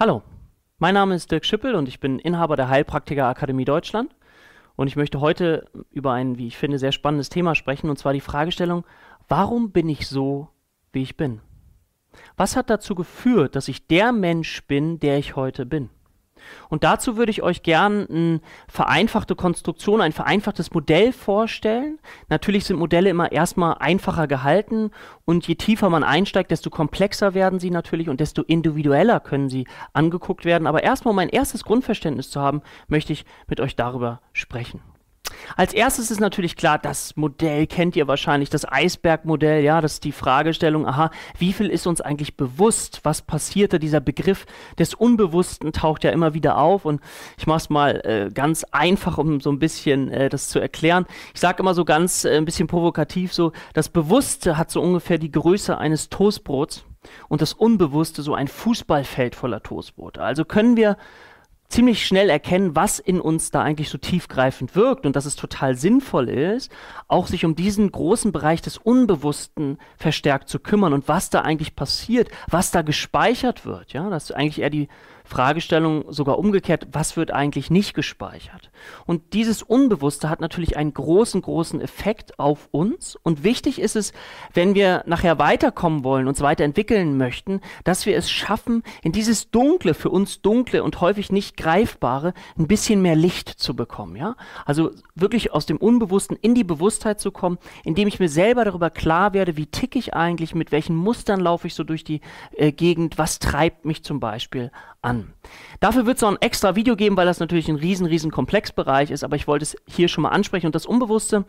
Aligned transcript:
Hallo, 0.00 0.22
mein 0.78 0.94
Name 0.94 1.16
ist 1.16 1.32
Dirk 1.32 1.44
Schippel 1.44 1.74
und 1.74 1.88
ich 1.88 1.98
bin 1.98 2.20
Inhaber 2.20 2.54
der 2.54 2.68
Heilpraktiker 2.68 3.26
Akademie 3.26 3.64
Deutschland. 3.64 4.14
Und 4.76 4.86
ich 4.86 4.94
möchte 4.94 5.20
heute 5.20 5.68
über 5.90 6.12
ein, 6.12 6.38
wie 6.38 6.46
ich 6.46 6.56
finde, 6.56 6.78
sehr 6.78 6.92
spannendes 6.92 7.30
Thema 7.30 7.56
sprechen, 7.56 7.90
und 7.90 7.98
zwar 7.98 8.12
die 8.12 8.20
Fragestellung, 8.20 8.84
warum 9.26 9.72
bin 9.72 9.88
ich 9.88 10.06
so, 10.06 10.50
wie 10.92 11.02
ich 11.02 11.16
bin? 11.16 11.40
Was 12.36 12.54
hat 12.54 12.70
dazu 12.70 12.94
geführt, 12.94 13.56
dass 13.56 13.66
ich 13.66 13.88
der 13.88 14.12
Mensch 14.12 14.64
bin, 14.68 15.00
der 15.00 15.18
ich 15.18 15.34
heute 15.34 15.66
bin? 15.66 15.90
Und 16.68 16.84
dazu 16.84 17.16
würde 17.16 17.30
ich 17.30 17.42
euch 17.42 17.62
gern 17.62 18.06
eine 18.08 18.40
vereinfachte 18.68 19.34
Konstruktion, 19.34 20.00
ein 20.00 20.12
vereinfachtes 20.12 20.72
Modell 20.72 21.12
vorstellen. 21.12 21.98
Natürlich 22.28 22.64
sind 22.64 22.78
Modelle 22.78 23.10
immer 23.10 23.32
erstmal 23.32 23.76
einfacher 23.78 24.26
gehalten 24.26 24.90
und 25.24 25.46
je 25.46 25.54
tiefer 25.54 25.90
man 25.90 26.04
einsteigt, 26.04 26.50
desto 26.50 26.70
komplexer 26.70 27.34
werden 27.34 27.58
sie 27.58 27.70
natürlich 27.70 28.08
und 28.08 28.20
desto 28.20 28.42
individueller 28.42 29.20
können 29.20 29.48
sie 29.48 29.66
angeguckt 29.92 30.44
werden. 30.44 30.66
Aber 30.66 30.82
erstmal, 30.82 31.12
um 31.12 31.18
ein 31.18 31.28
erstes 31.28 31.64
Grundverständnis 31.64 32.30
zu 32.30 32.40
haben, 32.40 32.62
möchte 32.88 33.12
ich 33.12 33.24
mit 33.46 33.60
euch 33.60 33.76
darüber 33.76 34.20
sprechen. 34.32 34.80
Als 35.56 35.72
erstes 35.72 36.10
ist 36.10 36.20
natürlich 36.20 36.56
klar, 36.56 36.78
das 36.78 37.16
Modell 37.16 37.66
kennt 37.66 37.96
ihr 37.96 38.08
wahrscheinlich, 38.08 38.50
das 38.50 38.70
Eisbergmodell, 38.70 39.62
ja, 39.62 39.80
das 39.80 39.94
ist 39.94 40.04
die 40.04 40.12
Fragestellung, 40.12 40.86
aha, 40.86 41.10
wie 41.38 41.52
viel 41.52 41.68
ist 41.68 41.86
uns 41.86 42.00
eigentlich 42.00 42.36
bewusst, 42.36 43.00
was 43.02 43.22
passierte, 43.22 43.78
dieser 43.78 44.00
Begriff 44.00 44.46
des 44.78 44.94
Unbewussten 44.94 45.72
taucht 45.72 46.04
ja 46.04 46.10
immer 46.10 46.34
wieder 46.34 46.58
auf 46.58 46.84
und 46.84 47.00
ich 47.36 47.46
mache 47.46 47.58
es 47.58 47.70
mal 47.70 48.00
äh, 48.04 48.30
ganz 48.32 48.64
einfach, 48.70 49.18
um 49.18 49.40
so 49.40 49.50
ein 49.50 49.58
bisschen 49.58 50.10
äh, 50.10 50.28
das 50.28 50.48
zu 50.48 50.58
erklären. 50.58 51.06
Ich 51.34 51.40
sage 51.40 51.62
immer 51.62 51.74
so 51.74 51.84
ganz 51.84 52.24
äh, 52.24 52.36
ein 52.36 52.44
bisschen 52.44 52.66
provokativ 52.68 53.32
so, 53.32 53.52
das 53.74 53.88
Bewusste 53.88 54.56
hat 54.56 54.70
so 54.70 54.80
ungefähr 54.80 55.18
die 55.18 55.30
Größe 55.30 55.76
eines 55.78 56.08
Toastbrots 56.08 56.84
und 57.28 57.42
das 57.42 57.52
Unbewusste 57.52 58.22
so 58.22 58.34
ein 58.34 58.48
Fußballfeld 58.48 59.34
voller 59.34 59.62
Toastbrote. 59.62 60.22
Also 60.22 60.44
können 60.44 60.76
wir 60.76 60.96
ziemlich 61.68 62.06
schnell 62.06 62.30
erkennen, 62.30 62.74
was 62.74 62.98
in 62.98 63.20
uns 63.20 63.50
da 63.50 63.62
eigentlich 63.62 63.90
so 63.90 63.98
tiefgreifend 63.98 64.74
wirkt 64.74 65.04
und 65.04 65.14
dass 65.16 65.26
es 65.26 65.36
total 65.36 65.76
sinnvoll 65.76 66.28
ist, 66.30 66.72
auch 67.08 67.26
sich 67.26 67.44
um 67.44 67.54
diesen 67.54 67.92
großen 67.92 68.32
Bereich 68.32 68.62
des 68.62 68.78
Unbewussten 68.78 69.78
verstärkt 69.98 70.48
zu 70.48 70.60
kümmern 70.60 70.94
und 70.94 71.08
was 71.08 71.28
da 71.28 71.42
eigentlich 71.42 71.76
passiert, 71.76 72.30
was 72.48 72.70
da 72.70 72.82
gespeichert 72.82 73.66
wird. 73.66 73.92
Ja, 73.92 74.08
das 74.08 74.24
ist 74.24 74.32
eigentlich 74.32 74.60
eher 74.60 74.70
die 74.70 74.88
Fragestellung 75.28 76.10
sogar 76.12 76.38
umgekehrt, 76.38 76.88
was 76.92 77.16
wird 77.16 77.30
eigentlich 77.30 77.70
nicht 77.70 77.94
gespeichert? 77.94 78.70
Und 79.06 79.34
dieses 79.34 79.62
Unbewusste 79.62 80.30
hat 80.30 80.40
natürlich 80.40 80.76
einen 80.76 80.94
großen, 80.94 81.42
großen 81.42 81.80
Effekt 81.80 82.38
auf 82.38 82.68
uns. 82.70 83.16
Und 83.22 83.44
wichtig 83.44 83.80
ist 83.80 83.94
es, 83.94 84.12
wenn 84.54 84.74
wir 84.74 85.02
nachher 85.06 85.38
weiterkommen 85.38 86.02
wollen, 86.02 86.28
uns 86.28 86.40
weiterentwickeln 86.40 87.16
möchten, 87.16 87.60
dass 87.84 88.06
wir 88.06 88.16
es 88.16 88.30
schaffen, 88.30 88.82
in 89.02 89.12
dieses 89.12 89.50
Dunkle, 89.50 89.94
für 89.94 90.10
uns 90.10 90.40
Dunkle 90.40 90.82
und 90.82 91.00
häufig 91.00 91.30
nicht 91.30 91.56
Greifbare, 91.56 92.32
ein 92.58 92.66
bisschen 92.66 93.02
mehr 93.02 93.16
Licht 93.16 93.48
zu 93.48 93.76
bekommen. 93.76 94.16
Ja? 94.16 94.36
Also 94.64 94.90
wirklich 95.14 95.52
aus 95.52 95.66
dem 95.66 95.76
Unbewussten 95.76 96.36
in 96.40 96.54
die 96.54 96.64
Bewusstheit 96.64 97.20
zu 97.20 97.30
kommen, 97.30 97.58
indem 97.84 98.08
ich 98.08 98.18
mir 98.18 98.28
selber 98.28 98.64
darüber 98.64 98.90
klar 98.90 99.34
werde, 99.34 99.56
wie 99.56 99.66
ticke 99.66 99.98
ich 99.98 100.14
eigentlich, 100.14 100.54
mit 100.54 100.72
welchen 100.72 100.96
Mustern 100.96 101.40
laufe 101.40 101.66
ich 101.66 101.74
so 101.74 101.84
durch 101.84 102.04
die 102.04 102.22
äh, 102.52 102.72
Gegend, 102.72 103.18
was 103.18 103.38
treibt 103.38 103.84
mich 103.84 104.02
zum 104.04 104.20
Beispiel 104.20 104.70
an. 105.02 105.17
Dafür 105.80 106.06
wird 106.06 106.16
es 106.16 106.22
auch 106.22 106.30
ein 106.30 106.40
extra 106.40 106.76
Video 106.76 106.96
geben, 106.96 107.16
weil 107.16 107.26
das 107.26 107.40
natürlich 107.40 107.68
ein 107.68 107.76
riesen, 107.76 108.06
riesen 108.06 108.30
Komplexbereich 108.30 109.10
ist, 109.10 109.24
aber 109.24 109.36
ich 109.36 109.46
wollte 109.46 109.64
es 109.64 109.76
hier 109.86 110.08
schon 110.08 110.22
mal 110.22 110.30
ansprechen. 110.30 110.66
Und 110.66 110.74
das 110.74 110.86
Unbewusste, 110.86 111.44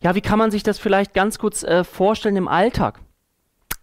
ja, 0.00 0.14
wie 0.14 0.20
kann 0.20 0.38
man 0.38 0.50
sich 0.50 0.62
das 0.62 0.78
vielleicht 0.78 1.14
ganz 1.14 1.38
kurz 1.38 1.62
äh, 1.62 1.84
vorstellen 1.84 2.36
im 2.36 2.48
Alltag? 2.48 3.00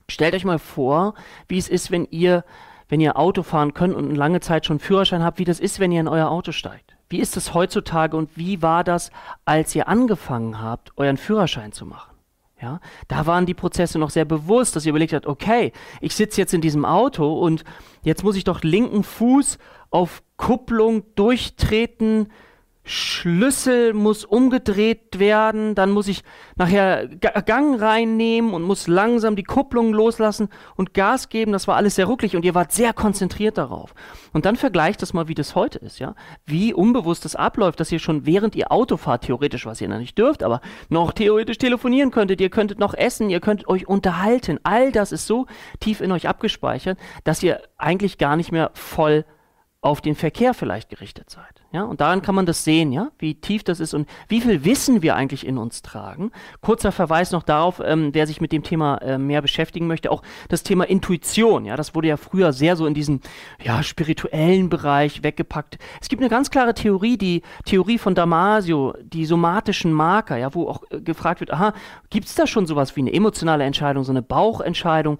Stellt 0.09 0.35
euch 0.35 0.45
mal 0.45 0.59
vor, 0.59 1.13
wie 1.47 1.57
es 1.57 1.69
ist, 1.69 1.91
wenn 1.91 2.05
ihr, 2.11 2.43
wenn 2.89 2.99
ihr 2.99 3.17
Auto 3.17 3.43
fahren 3.43 3.73
könnt 3.73 3.95
und 3.95 4.05
eine 4.05 4.17
lange 4.17 4.39
Zeit 4.41 4.65
schon 4.65 4.79
Führerschein 4.79 5.23
habt, 5.23 5.39
wie 5.39 5.45
das 5.45 5.59
ist, 5.59 5.79
wenn 5.79 5.91
ihr 5.91 6.01
in 6.01 6.07
euer 6.07 6.29
Auto 6.29 6.51
steigt. 6.51 6.97
Wie 7.09 7.19
ist 7.19 7.37
es 7.37 7.53
heutzutage 7.53 8.15
und 8.17 8.29
wie 8.35 8.61
war 8.61 8.83
das, 8.83 9.11
als 9.45 9.75
ihr 9.75 9.87
angefangen 9.87 10.61
habt, 10.61 10.91
euren 10.97 11.17
Führerschein 11.17 11.71
zu 11.71 11.85
machen? 11.85 12.10
Ja, 12.61 12.79
da 13.07 13.25
waren 13.25 13.47
die 13.47 13.55
Prozesse 13.55 13.97
noch 13.97 14.11
sehr 14.11 14.25
bewusst, 14.25 14.75
dass 14.75 14.85
ihr 14.85 14.91
überlegt 14.91 15.13
habt, 15.13 15.25
okay, 15.25 15.71
ich 15.99 16.15
sitze 16.15 16.39
jetzt 16.39 16.53
in 16.53 16.61
diesem 16.61 16.85
Auto 16.85 17.39
und 17.39 17.63
jetzt 18.03 18.23
muss 18.23 18.35
ich 18.35 18.43
doch 18.43 18.61
linken 18.61 19.03
Fuß 19.03 19.57
auf 19.89 20.21
Kupplung 20.37 21.03
durchtreten, 21.15 22.31
Schlüssel 22.83 23.93
muss 23.93 24.25
umgedreht 24.25 25.19
werden, 25.19 25.75
dann 25.75 25.91
muss 25.91 26.07
ich 26.07 26.23
nachher 26.55 27.07
Gang 27.07 27.79
reinnehmen 27.79 28.55
und 28.55 28.63
muss 28.63 28.87
langsam 28.87 29.35
die 29.35 29.43
Kupplung 29.43 29.93
loslassen 29.93 30.49
und 30.75 30.95
Gas 30.95 31.29
geben. 31.29 31.51
Das 31.51 31.67
war 31.67 31.75
alles 31.75 31.95
sehr 31.95 32.07
rucklig 32.07 32.35
und 32.35 32.43
ihr 32.43 32.55
wart 32.55 32.71
sehr 32.71 32.91
konzentriert 32.93 33.59
darauf. 33.59 33.93
Und 34.33 34.45
dann 34.45 34.55
vergleicht 34.55 35.03
das 35.03 35.13
mal, 35.13 35.27
wie 35.27 35.35
das 35.35 35.53
heute 35.53 35.77
ist, 35.77 35.99
ja. 35.99 36.15
Wie 36.45 36.73
unbewusst 36.73 37.23
das 37.23 37.35
abläuft, 37.35 37.79
dass 37.79 37.91
ihr 37.91 37.99
schon 37.99 38.25
während 38.25 38.55
ihr 38.55 38.71
Auto 38.71 38.97
fahrt, 38.97 39.25
theoretisch, 39.25 39.67
was 39.67 39.79
ihr 39.79 39.87
noch 39.87 39.99
nicht 39.99 40.17
dürft, 40.17 40.41
aber 40.41 40.59
noch 40.89 41.11
theoretisch 41.11 41.59
telefonieren 41.59 42.09
könntet, 42.09 42.41
ihr 42.41 42.49
könntet 42.49 42.79
noch 42.79 42.95
essen, 42.95 43.29
ihr 43.29 43.41
könnt 43.41 43.67
euch 43.67 43.87
unterhalten. 43.87 44.59
All 44.63 44.91
das 44.91 45.11
ist 45.11 45.27
so 45.27 45.45
tief 45.79 46.01
in 46.01 46.11
euch 46.11 46.27
abgespeichert, 46.27 46.97
dass 47.23 47.43
ihr 47.43 47.61
eigentlich 47.77 48.17
gar 48.17 48.35
nicht 48.35 48.51
mehr 48.51 48.71
voll 48.73 49.23
auf 49.81 50.01
den 50.01 50.15
Verkehr 50.15 50.55
vielleicht 50.55 50.89
gerichtet 50.89 51.29
seid. 51.29 51.60
Ja, 51.73 51.83
und 51.83 52.01
daran 52.01 52.21
kann 52.21 52.35
man 52.35 52.45
das 52.45 52.65
sehen, 52.65 52.91
ja, 52.91 53.11
wie 53.17 53.35
tief 53.35 53.63
das 53.63 53.79
ist 53.79 53.93
und 53.93 54.09
wie 54.27 54.41
viel 54.41 54.65
Wissen 54.65 55.01
wir 55.01 55.15
eigentlich 55.15 55.47
in 55.47 55.57
uns 55.57 55.81
tragen. 55.81 56.31
Kurzer 56.59 56.91
Verweis 56.91 57.31
noch 57.31 57.43
darauf, 57.43 57.81
ähm, 57.83 58.09
wer 58.11 58.27
sich 58.27 58.41
mit 58.41 58.51
dem 58.51 58.63
Thema 58.63 58.97
äh, 58.97 59.17
mehr 59.17 59.41
beschäftigen 59.41 59.87
möchte, 59.87 60.11
auch 60.11 60.21
das 60.49 60.63
Thema 60.63 60.83
Intuition, 60.83 61.63
ja, 61.63 61.77
das 61.77 61.95
wurde 61.95 62.09
ja 62.09 62.17
früher 62.17 62.51
sehr 62.51 62.75
so 62.75 62.85
in 62.85 62.93
diesen 62.93 63.21
ja, 63.63 63.83
spirituellen 63.83 64.67
Bereich 64.67 65.23
weggepackt. 65.23 65.77
Es 66.01 66.09
gibt 66.09 66.21
eine 66.21 66.29
ganz 66.29 66.51
klare 66.51 66.73
Theorie, 66.73 67.17
die 67.17 67.41
Theorie 67.63 67.97
von 67.97 68.15
Damasio, 68.15 68.93
die 69.01 69.25
somatischen 69.25 69.93
Marker, 69.93 70.35
ja, 70.35 70.53
wo 70.53 70.67
auch 70.67 70.83
äh, 70.89 70.99
gefragt 70.99 71.39
wird, 71.39 71.51
aha, 71.51 71.73
gibt 72.09 72.27
es 72.27 72.35
da 72.35 72.47
schon 72.47 72.65
sowas 72.65 72.97
wie 72.97 73.01
eine 73.01 73.13
emotionale 73.13 73.63
Entscheidung, 73.63 74.03
so 74.03 74.11
eine 74.11 74.21
Bauchentscheidung, 74.21 75.19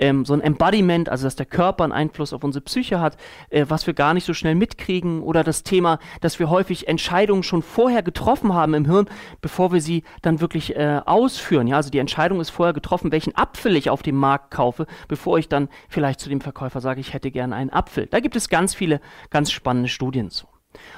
ähm, 0.00 0.24
so 0.24 0.34
ein 0.34 0.40
Embodiment, 0.40 1.08
also 1.08 1.24
dass 1.24 1.36
der 1.36 1.46
Körper 1.46 1.84
einen 1.84 1.92
Einfluss 1.92 2.32
auf 2.32 2.42
unsere 2.42 2.64
Psyche 2.64 3.00
hat, 3.00 3.16
äh, 3.50 3.66
was 3.68 3.86
wir 3.86 3.94
gar 3.94 4.14
nicht 4.14 4.24
so 4.24 4.34
schnell 4.34 4.56
mitkriegen 4.56 5.22
oder 5.22 5.44
das 5.44 5.62
Thema 5.62 5.98
dass 6.20 6.38
wir 6.38 6.50
häufig 6.50 6.88
Entscheidungen 6.88 7.42
schon 7.42 7.62
vorher 7.62 8.02
getroffen 8.02 8.54
haben 8.54 8.74
im 8.74 8.84
Hirn, 8.84 9.06
bevor 9.40 9.72
wir 9.72 9.80
sie 9.80 10.04
dann 10.22 10.40
wirklich 10.40 10.76
äh, 10.76 11.00
ausführen. 11.04 11.66
Ja, 11.66 11.76
also 11.76 11.90
die 11.90 11.98
Entscheidung 11.98 12.40
ist 12.40 12.50
vorher 12.50 12.72
getroffen, 12.72 13.12
welchen 13.12 13.36
Apfel 13.36 13.76
ich 13.76 13.90
auf 13.90 14.02
dem 14.02 14.16
Markt 14.16 14.50
kaufe, 14.50 14.86
bevor 15.08 15.38
ich 15.38 15.48
dann 15.48 15.68
vielleicht 15.88 16.20
zu 16.20 16.28
dem 16.28 16.40
Verkäufer 16.40 16.80
sage, 16.80 17.00
ich 17.00 17.14
hätte 17.14 17.30
gerne 17.30 17.54
einen 17.54 17.70
Apfel. 17.70 18.06
Da 18.06 18.20
gibt 18.20 18.36
es 18.36 18.48
ganz 18.48 18.74
viele 18.74 19.00
ganz 19.30 19.50
spannende 19.50 19.88
Studien 19.88 20.30
zu. 20.30 20.46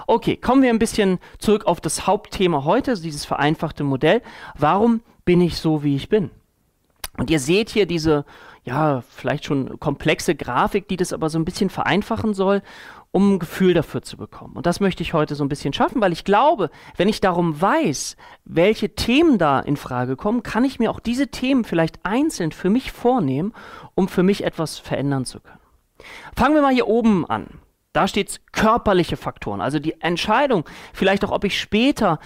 Okay, 0.07 0.37
kommen 0.37 0.63
wir 0.63 0.71
ein 0.71 0.79
bisschen 0.79 1.19
zurück 1.39 1.65
auf 1.65 1.81
das 1.81 2.07
Hauptthema 2.07 2.65
heute, 2.65 2.93
also 2.93 3.03
dieses 3.03 3.25
vereinfachte 3.25 3.85
Modell. 3.85 4.21
Warum 4.57 5.01
bin 5.25 5.41
ich 5.41 5.57
so, 5.57 5.83
wie 5.83 5.97
ich 5.97 6.09
bin? 6.09 6.31
Und 7.19 7.31
ihr 7.31 7.41
seht 7.41 7.71
hier 7.71 7.87
diese, 7.87 8.25
ja, 8.65 9.03
vielleicht 9.09 9.45
schon 9.45 9.79
komplexe 9.81 10.35
Grafik, 10.35 10.89
die 10.89 10.97
das 10.97 11.13
aber 11.13 11.29
so 11.29 11.39
ein 11.39 11.45
bisschen 11.45 11.71
vereinfachen 11.71 12.35
soll 12.35 12.63
um 13.13 13.35
ein 13.35 13.39
Gefühl 13.39 13.75
dafür 13.75 14.03
zu 14.03 14.17
bekommen. 14.17 14.57
Und 14.57 14.65
das 14.65 14.81
möchte 14.81 15.03
ich 15.03 15.13
heute 15.13 15.35
so 15.35 15.45
ein 15.45 15.51
bisschen 15.51 15.75
schaffen, 15.75 16.01
weil 16.01 16.13
ich 16.13 16.25
glaube, 16.25 16.71
wenn 16.97 17.09
ich 17.09 17.21
darum 17.21 17.61
weiß, 17.61 18.17
welche 18.45 18.95
Themen 18.95 19.37
da 19.39 19.61
in 19.61 19.77
Frage 19.77 20.17
kommen, 20.17 20.43
kann 20.43 20.65
ich 20.65 20.79
mir 20.79 20.91
auch 20.91 20.99
diese 20.99 21.29
Themen 21.29 21.65
vielleicht 21.65 22.05
einzeln 22.05 22.53
für 22.53 22.71
mich 22.71 22.91
vornehmen, 22.91 23.53
um 23.95 24.09
für 24.09 24.23
mich 24.23 24.45
etwas 24.45 24.79
verändern 24.79 25.27
zu 25.27 25.41
können. 25.41 25.61
Fangen 26.35 26.55
wir 26.55 26.63
mal 26.63 26.73
hier 26.73 26.89
oben 26.89 27.27
an. 27.27 27.61
Da 27.93 28.09
steht 28.09 28.41
körperliche 28.53 29.19
Faktoren, 29.19 29.61
also 29.61 29.79
die 29.79 30.01
Entscheidung, 30.01 30.65
vielleicht 30.95 31.27
auch, 31.27 31.31
ob 31.31 31.45
ich 31.45 31.61
später 31.61 32.19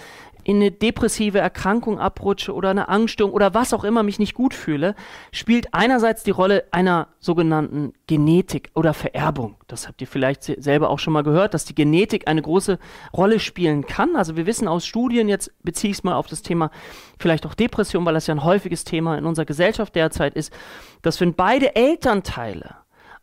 in 0.47 0.55
eine 0.55 0.71
depressive 0.71 1.39
Erkrankung 1.39 1.99
abrutsche 1.99 2.53
oder 2.53 2.69
eine 2.69 2.87
Angststörung 2.87 3.33
oder 3.33 3.53
was 3.53 3.73
auch 3.73 3.83
immer 3.83 4.01
mich 4.01 4.17
nicht 4.17 4.33
gut 4.33 4.53
fühle, 4.53 4.95
spielt 5.33 5.73
einerseits 5.73 6.23
die 6.23 6.31
Rolle 6.31 6.63
einer 6.71 7.09
sogenannten 7.19 7.91
Genetik 8.07 8.71
oder 8.73 8.93
Vererbung. 8.93 9.57
Das 9.67 9.89
habt 9.89 9.99
ihr 9.99 10.07
vielleicht 10.07 10.43
selber 10.43 10.89
auch 10.89 10.99
schon 10.99 11.11
mal 11.11 11.23
gehört, 11.23 11.53
dass 11.53 11.65
die 11.65 11.75
Genetik 11.75 12.29
eine 12.29 12.41
große 12.41 12.79
Rolle 13.11 13.41
spielen 13.41 13.87
kann. 13.87 14.15
Also 14.15 14.37
wir 14.37 14.45
wissen 14.45 14.69
aus 14.69 14.85
Studien, 14.87 15.27
jetzt 15.27 15.51
beziehe 15.63 15.91
ich 15.91 15.97
es 15.97 16.03
mal 16.05 16.15
auf 16.15 16.27
das 16.27 16.43
Thema 16.43 16.71
vielleicht 17.19 17.45
auch 17.45 17.53
Depression, 17.53 18.05
weil 18.05 18.13
das 18.13 18.27
ja 18.27 18.33
ein 18.33 18.45
häufiges 18.45 18.85
Thema 18.85 19.17
in 19.17 19.25
unserer 19.25 19.45
Gesellschaft 19.45 19.95
derzeit 19.95 20.33
ist, 20.33 20.53
dass 21.01 21.19
wenn 21.19 21.33
beide 21.33 21.75
Elternteile 21.75 22.77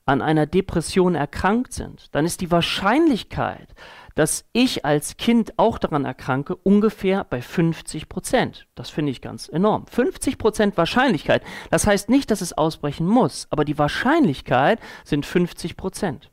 an 0.05 0.21
einer 0.21 0.45
Depression 0.45 1.15
erkrankt 1.15 1.73
sind, 1.73 2.15
dann 2.15 2.27
ist 2.27 2.43
die 2.43 2.51
Wahrscheinlichkeit, 2.51 3.69
dass 4.15 4.45
ich 4.53 4.85
als 4.85 5.17
Kind 5.17 5.59
auch 5.59 5.79
daran 5.79 6.05
erkranke, 6.05 6.57
ungefähr 6.57 7.25
bei 7.25 7.43
50 7.43 8.09
Prozent. 8.09 8.67
Das 8.75 8.91
finde 8.91 9.11
ich 9.13 9.21
ganz 9.21 9.49
enorm. 9.49 9.87
50 9.87 10.39
Prozent 10.39 10.77
Wahrscheinlichkeit. 10.77 11.43
Das 11.71 11.87
heißt 11.87 12.09
nicht, 12.09 12.31
dass 12.31 12.41
es 12.41 12.53
ausbrechen 12.53 13.07
muss, 13.07 13.47
aber 13.51 13.65
die 13.65 13.79
Wahrscheinlichkeit 13.79 14.79
sind 15.05 15.27
50 15.27 15.77
Prozent. 15.77 16.31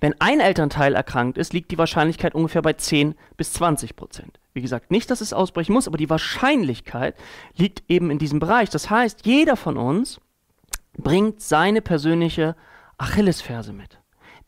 Wenn 0.00 0.14
ein 0.20 0.40
Elternteil 0.40 0.94
erkrankt 0.94 1.38
ist, 1.38 1.52
liegt 1.52 1.70
die 1.70 1.78
Wahrscheinlichkeit 1.78 2.34
ungefähr 2.34 2.62
bei 2.62 2.72
10 2.72 3.14
bis 3.36 3.52
20 3.52 3.96
Prozent. 3.96 4.40
Wie 4.54 4.62
gesagt, 4.62 4.90
nicht, 4.90 5.10
dass 5.10 5.20
es 5.20 5.32
ausbrechen 5.32 5.72
muss, 5.72 5.86
aber 5.86 5.98
die 5.98 6.10
Wahrscheinlichkeit 6.10 7.14
liegt 7.56 7.82
eben 7.88 8.10
in 8.10 8.18
diesem 8.18 8.40
Bereich. 8.40 8.70
Das 8.70 8.90
heißt, 8.90 9.24
jeder 9.26 9.56
von 9.56 9.76
uns 9.76 10.20
bringt 10.96 11.40
seine 11.40 11.80
persönliche 11.80 12.56
Achillesferse 12.96 13.72
mit. 13.72 13.97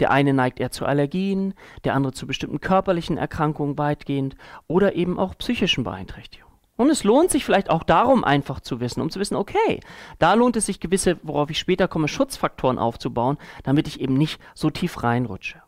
Der 0.01 0.11
eine 0.11 0.33
neigt 0.33 0.59
eher 0.59 0.71
zu 0.71 0.87
Allergien, 0.87 1.55
der 1.85 1.95
andere 1.95 2.13
zu 2.13 2.27
bestimmten 2.27 2.61
körperlichen 2.61 3.19
Erkrankungen 3.19 3.79
weitgehend 3.79 4.35
oder 4.67 4.97
eben 4.97 5.19
auch 5.19 5.37
psychischen 5.39 5.85
Beeinträchtigungen. 5.85 6.51
Und 6.77 6.89
es 6.89 7.05
lohnt 7.05 7.31
sich 7.31 7.45
vielleicht 7.45 7.69
auch 7.69 7.83
darum 7.83 8.25
einfach 8.25 8.61
zu 8.61 8.81
wissen, 8.81 9.03
um 9.03 9.11
zu 9.11 9.21
wissen, 9.21 9.37
okay, 9.37 9.81
da 10.19 10.33
lohnt 10.33 10.57
es 10.57 10.65
sich 10.65 10.81
gewisse, 10.81 11.19
worauf 11.23 11.51
ich 11.51 11.59
später 11.59 11.89
komme, 11.89 12.09
Schutzfaktoren 12.09 12.79
aufzubauen, 12.79 13.37
damit 13.65 13.87
ich 13.87 14.01
eben 14.01 14.15
nicht 14.15 14.41
so 14.55 14.71
tief 14.71 15.03
reinrutsche. 15.03 15.61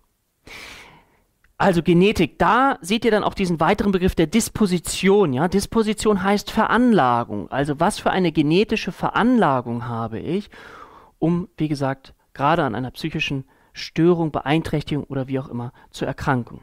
Also 1.58 1.82
Genetik, 1.82 2.38
da 2.38 2.78
seht 2.80 3.04
ihr 3.04 3.10
dann 3.10 3.24
auch 3.24 3.34
diesen 3.34 3.60
weiteren 3.60 3.92
Begriff 3.92 4.14
der 4.14 4.26
Disposition. 4.26 5.34
Ja? 5.34 5.48
Disposition 5.48 6.22
heißt 6.22 6.50
Veranlagung. 6.50 7.50
Also 7.50 7.78
was 7.78 7.98
für 7.98 8.10
eine 8.10 8.32
genetische 8.32 8.90
Veranlagung 8.90 9.86
habe 9.86 10.18
ich, 10.18 10.48
um, 11.18 11.48
wie 11.58 11.68
gesagt, 11.68 12.14
gerade 12.32 12.64
an 12.64 12.74
einer 12.74 12.90
psychischen 12.90 13.44
Störung, 13.72 14.32
Beeinträchtigung 14.32 15.04
oder 15.04 15.28
wie 15.28 15.38
auch 15.38 15.48
immer 15.48 15.72
zu 15.90 16.04
erkranken. 16.04 16.60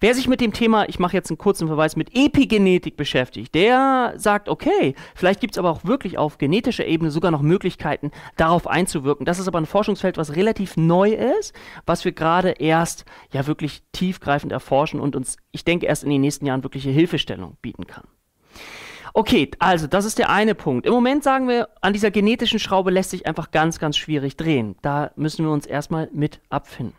Wer 0.00 0.14
sich 0.14 0.28
mit 0.28 0.40
dem 0.40 0.52
Thema, 0.52 0.88
ich 0.88 0.98
mache 0.98 1.14
jetzt 1.14 1.30
einen 1.30 1.38
kurzen 1.38 1.68
Verweis, 1.68 1.96
mit 1.96 2.14
Epigenetik 2.14 2.96
beschäftigt, 2.96 3.54
der 3.54 4.14
sagt, 4.16 4.48
okay, 4.48 4.94
vielleicht 5.14 5.40
gibt 5.40 5.54
es 5.54 5.58
aber 5.58 5.70
auch 5.70 5.84
wirklich 5.84 6.16
auf 6.16 6.38
genetischer 6.38 6.86
Ebene 6.86 7.10
sogar 7.10 7.30
noch 7.30 7.42
Möglichkeiten, 7.42 8.10
darauf 8.36 8.66
einzuwirken. 8.66 9.26
Das 9.26 9.38
ist 9.38 9.48
aber 9.48 9.58
ein 9.58 9.66
Forschungsfeld, 9.66 10.16
was 10.16 10.36
relativ 10.36 10.76
neu 10.76 11.10
ist, 11.10 11.54
was 11.84 12.04
wir 12.04 12.12
gerade 12.12 12.50
erst 12.50 13.04
ja 13.32 13.46
wirklich 13.46 13.82
tiefgreifend 13.92 14.52
erforschen 14.52 15.00
und 15.00 15.16
uns, 15.16 15.36
ich 15.50 15.64
denke, 15.64 15.86
erst 15.86 16.04
in 16.04 16.10
den 16.10 16.22
nächsten 16.22 16.46
Jahren 16.46 16.62
wirkliche 16.62 16.90
Hilfestellung 16.90 17.56
bieten 17.60 17.86
kann. 17.86 18.04
Okay, 19.14 19.50
also 19.58 19.86
das 19.86 20.04
ist 20.04 20.18
der 20.18 20.30
eine 20.30 20.54
Punkt. 20.54 20.86
Im 20.86 20.92
Moment 20.92 21.22
sagen 21.24 21.48
wir, 21.48 21.68
an 21.80 21.92
dieser 21.92 22.10
genetischen 22.10 22.58
Schraube 22.58 22.90
lässt 22.90 23.10
sich 23.10 23.26
einfach 23.26 23.50
ganz, 23.50 23.78
ganz 23.78 23.96
schwierig 23.96 24.36
drehen. 24.36 24.76
Da 24.82 25.10
müssen 25.16 25.44
wir 25.44 25.52
uns 25.52 25.66
erstmal 25.66 26.08
mit 26.12 26.40
abfinden. 26.50 26.96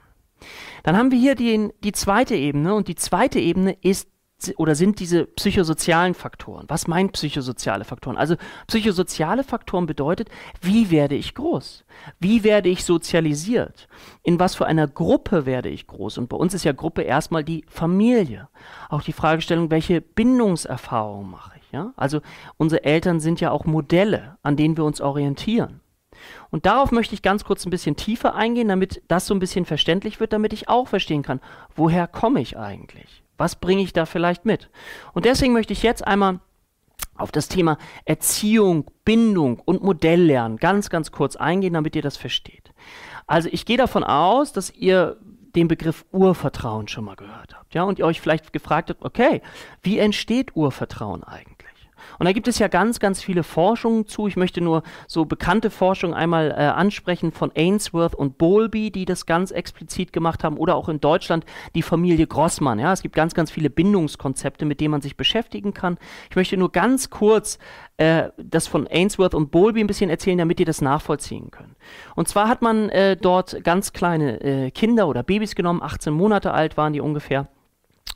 Dann 0.84 0.98
haben 0.98 1.12
wir 1.12 1.20
hier 1.20 1.36
die, 1.36 1.70
die 1.84 1.92
zweite 1.92 2.36
Ebene 2.36 2.74
und 2.74 2.88
die 2.88 2.96
zweite 2.96 3.40
Ebene 3.40 3.76
ist 3.82 4.08
oder 4.56 4.76
sind 4.76 5.00
diese 5.00 5.26
psychosozialen 5.26 6.14
Faktoren. 6.14 6.66
Was 6.70 6.88
meint 6.88 7.12
psychosoziale 7.12 7.84
Faktoren? 7.84 8.18
Also 8.18 8.36
psychosoziale 8.68 9.44
Faktoren 9.44 9.86
bedeutet, 9.86 10.30
wie 10.62 10.92
werde 10.92 11.16
ich 11.16 11.36
groß? 11.36 11.84
Wie 12.20 12.44
werde 12.46 12.70
ich 12.70 12.86
sozialisiert? 12.86 13.90
In 14.24 14.40
was 14.40 14.56
für 14.56 14.66
einer 14.66 14.88
Gruppe 14.88 15.46
werde 15.46 15.68
ich 15.68 15.88
groß? 15.88 16.18
Und 16.18 16.30
bei 16.30 16.38
uns 16.38 16.54
ist 16.54 16.64
ja 16.64 16.72
Gruppe 16.72 17.02
erstmal 17.02 17.44
die 17.44 17.66
Familie. 17.68 18.48
Auch 18.88 19.02
die 19.02 19.14
Fragestellung, 19.14 19.72
welche 19.72 20.00
Bindungserfahrungen 20.00 21.30
mache 21.30 21.52
ich? 21.58 21.59
Ja? 21.72 21.94
Also 21.96 22.22
unsere 22.58 22.84
Eltern 22.84 23.20
sind 23.20 23.42
ja 23.42 23.52
auch 23.52 23.66
Modelle, 23.66 24.38
an 24.44 24.56
denen 24.56 24.78
wir 24.78 24.86
uns 24.86 25.02
orientieren. 25.02 25.82
Und 26.50 26.66
darauf 26.66 26.92
möchte 26.92 27.14
ich 27.14 27.22
ganz 27.22 27.44
kurz 27.44 27.66
ein 27.66 27.70
bisschen 27.70 27.96
tiefer 27.96 28.36
eingehen, 28.36 28.68
damit 28.68 29.02
das 29.08 29.26
so 29.26 29.34
ein 29.34 29.40
bisschen 29.40 29.66
verständlich 29.66 30.20
wird, 30.20 30.34
damit 30.34 30.54
ich 30.54 30.68
auch 30.68 30.88
verstehen 30.88 31.24
kann, 31.24 31.40
woher 31.76 32.08
komme 32.08 32.42
ich 32.42 32.58
eigentlich? 32.58 33.24
Was 33.38 33.56
bringe 33.56 33.84
ich 33.84 33.94
da 33.94 34.06
vielleicht 34.06 34.46
mit? 34.46 34.70
Und 35.14 35.26
deswegen 35.26 35.54
möchte 35.54 35.74
ich 35.74 35.84
jetzt 35.84 36.06
einmal 36.06 36.40
auf 37.16 37.32
das 37.32 37.48
Thema 37.48 37.78
Erziehung, 38.06 38.90
Bindung 39.06 39.60
und 39.60 39.84
Modelllernen 39.84 40.58
ganz, 40.58 40.90
ganz 40.90 41.12
kurz 41.12 41.36
eingehen, 41.36 41.74
damit 41.74 41.96
ihr 41.96 42.02
das 42.02 42.18
versteht. 42.18 42.74
Also 43.28 43.50
ich 43.52 43.66
gehe 43.66 43.78
davon 43.78 44.04
aus, 44.04 44.54
dass 44.54 44.72
ihr 44.72 45.18
den 45.56 45.68
Begriff 45.68 46.06
Urvertrauen 46.12 46.88
schon 46.88 47.06
mal 47.06 47.16
gehört 47.16 47.56
habt, 47.56 47.74
ja, 47.74 47.84
und 47.84 48.00
ihr 48.00 48.06
euch 48.06 48.22
vielleicht 48.22 48.54
gefragt 48.54 48.90
habt, 48.90 49.04
okay, 49.04 49.42
wie 49.82 49.98
entsteht 49.98 50.56
Urvertrauen 50.56 51.24
eigentlich? 51.24 51.59
Und 52.18 52.26
da 52.26 52.32
gibt 52.32 52.48
es 52.48 52.60
ja 52.60 52.68
ganz, 52.68 53.00
ganz 53.00 53.22
viele 53.22 53.44
Forschungen 53.44 54.08
zu. 54.08 54.28
Ich 54.28 54.36
möchte 54.36 54.62
nur 54.62 54.84
so 55.08 55.26
bekannte 55.26 55.70
Forschung 55.70 56.14
einmal 56.14 56.52
äh, 56.52 56.56
ansprechen 56.56 57.32
von 57.32 57.52
Ainsworth 57.56 58.16
und 58.16 58.38
Bowlby, 58.38 58.92
die 58.92 59.06
das 59.06 59.26
ganz 59.26 59.52
explizit 59.52 60.14
gemacht 60.14 60.44
haben, 60.44 60.58
oder 60.58 60.76
auch 60.76 60.90
in 60.90 61.00
Deutschland 61.00 61.46
die 61.76 61.82
Familie 61.82 62.28
Grossmann. 62.28 62.80
Ja, 62.80 62.94
es 62.94 63.02
gibt 63.02 63.16
ganz, 63.16 63.34
ganz 63.34 63.52
viele 63.52 63.70
Bindungskonzepte, 63.70 64.66
mit 64.66 64.82
denen 64.82 64.92
man 64.92 65.02
sich 65.02 65.18
beschäftigen 65.18 65.74
kann. 65.74 65.98
Ich 66.30 66.36
möchte 66.36 66.58
nur 66.58 66.72
ganz 66.72 67.10
kurz 67.10 67.60
äh, 67.98 68.30
das 68.38 68.68
von 68.68 68.88
Ainsworth 68.88 69.36
und 69.36 69.52
Bowlby 69.52 69.82
ein 69.82 69.88
bisschen 69.88 70.10
erzählen, 70.10 70.38
damit 70.38 70.60
ihr 70.60 70.66
das 70.66 70.82
nachvollziehen 70.82 71.52
könnt. 71.52 71.76
Und 72.16 72.28
zwar 72.28 72.48
hat 72.48 72.62
man 72.62 72.90
äh, 72.90 73.18
dort 73.18 73.64
ganz 73.64 73.94
kleine 73.94 74.42
äh, 74.42 74.72
Kinder 74.72 75.08
oder 75.08 75.24
Babys 75.24 75.56
genommen, 75.56 75.82
18 75.82 76.14
Monate 76.14 76.54
alt 76.54 76.78
waren 76.78 76.94
die 76.94 77.02
ungefähr 77.02 77.48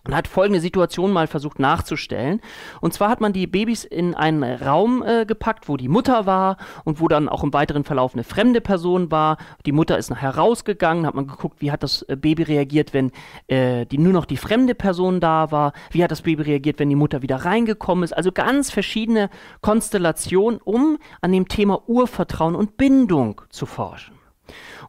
und 0.06 0.16
hat 0.16 0.28
folgende 0.28 0.60
Situation 0.60 1.12
mal 1.12 1.28
versucht 1.28 1.60
nachzustellen. 1.60 2.42
Und 2.82 2.94
zwar 2.94 3.10
hat 3.10 3.22
man 3.22 3.32
die 3.32 3.48
Babys 3.48 3.86
in 3.86 4.16
einen 4.16 4.44
Raum 4.44 5.02
äh, 5.02 5.26
gepackt, 5.26 5.70
wo 5.70 5.78
die 5.78 5.88
Mutter 5.88 6.26
war 6.26 6.58
und 6.84 7.00
wo 7.00 7.08
dann 7.08 7.30
auch 7.30 7.44
im 7.44 7.54
weiteren 7.54 7.86
Verlauf 7.86 8.14
eine 8.14 8.26
fremde 8.26 8.60
Person 8.60 9.12
war. 9.12 9.38
Die 9.66 9.72
Mutter 9.72 9.98
ist 9.98 10.10
nachher 10.10 10.36
rausgegangen, 10.36 11.06
hat 11.06 11.16
man 11.16 11.28
geguckt, 11.28 11.62
wie 11.62 11.72
hat 11.72 11.84
das 11.84 12.02
äh, 12.04 12.18
Baby 12.18 12.44
reagiert, 12.44 12.94
wenn 12.94 13.12
äh, 13.48 13.86
die, 13.86 13.98
nur 13.98 14.14
noch 14.14 14.26
die 14.26 14.38
fremde 14.38 14.76
Person 14.76 15.22
da 15.22 15.52
war. 15.52 15.72
Wie 15.92 16.04
hat 16.04 16.12
das 16.12 16.22
Baby 16.22 16.44
reagiert, 16.44 16.80
wenn 16.80 16.90
die 16.90 16.96
Mutter 16.96 17.22
wieder 17.22 17.38
reingekommen 17.38 18.04
ist. 18.04 18.14
Also 18.14 18.32
ganz 18.32 18.72
verschiedene 18.72 19.30
Konstellationen, 19.62 20.60
um 20.62 20.98
an 21.22 21.32
dem 21.32 21.48
Thema 21.48 21.88
Urvertrauen 21.88 22.56
und 22.56 22.76
Bindung 22.76 23.42
zu 23.50 23.66
forschen. 23.66 24.13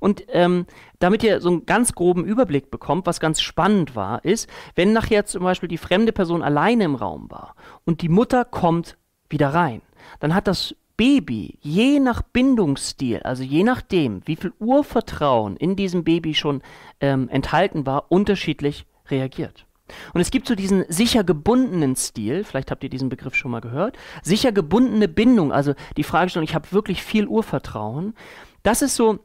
Und 0.01 0.25
ähm, 0.29 0.67
damit 0.99 1.23
ihr 1.23 1.41
so 1.41 1.49
einen 1.49 1.67
ganz 1.67 1.95
groben 1.95 2.25
Überblick 2.25 2.71
bekommt, 2.71 3.07
was 3.07 3.21
ganz 3.21 3.41
spannend 3.41 3.95
war, 3.95 4.25
ist, 4.25 4.49
wenn 4.75 4.93
nachher 4.93 5.27
zum 5.27 5.43
Beispiel 5.43 5.69
die 5.69 5.79
fremde 5.79 6.13
Person 6.13 6.43
alleine 6.43 6.85
im 6.85 6.95
Raum 6.95 7.31
war 7.31 7.55
und 7.85 8.03
die 8.03 8.09
Mutter 8.09 8.45
kommt 8.45 8.97
wieder 9.29 9.49
rein, 9.49 9.83
dann 10.21 10.35
hat 10.35 10.47
das 10.47 10.75
Baby 10.97 11.59
je 11.61 11.99
nach 11.99 12.23
Bindungsstil, 12.23 13.21
also 13.25 13.43
je 13.43 13.65
nachdem, 13.65 14.23
wie 14.27 14.37
viel 14.37 14.53
Urvertrauen 14.61 15.57
in 15.57 15.75
diesem 15.75 16.05
Baby 16.05 16.35
schon 16.35 16.63
ähm, 17.01 17.29
enthalten 17.29 17.85
war, 17.85 18.13
unterschiedlich 18.13 18.87
reagiert. 19.09 19.67
Und 20.15 20.21
es 20.21 20.31
gibt 20.31 20.47
so 20.47 20.55
diesen 20.55 20.85
sicher 20.89 21.25
gebundenen 21.25 21.97
Stil, 21.97 22.45
vielleicht 22.45 22.71
habt 22.71 22.85
ihr 22.85 22.91
diesen 22.91 23.09
Begriff 23.09 23.35
schon 23.35 23.51
mal 23.51 23.61
gehört, 23.61 23.99
sicher 24.23 24.53
gebundene 24.53 25.09
Bindung, 25.09 25.53
also 25.53 25.75
die 25.97 26.05
Fragestellung, 26.05 26.45
ich 26.45 26.55
habe 26.55 26.73
wirklich 26.73 27.03
viel 27.03 27.27
Urvertrauen. 27.27 28.15
Das 28.63 28.81
ist 28.81 28.97
so 28.97 29.19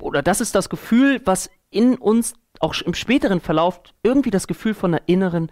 oder 0.00 0.22
das 0.22 0.40
ist 0.40 0.54
das 0.54 0.68
Gefühl, 0.68 1.20
was 1.24 1.50
in 1.70 1.96
uns 1.96 2.34
auch 2.60 2.80
im 2.82 2.94
späteren 2.94 3.40
Verlauf 3.40 3.80
irgendwie 4.02 4.30
das 4.30 4.46
Gefühl 4.46 4.74
von 4.74 4.94
einer 4.94 5.02
inneren 5.06 5.50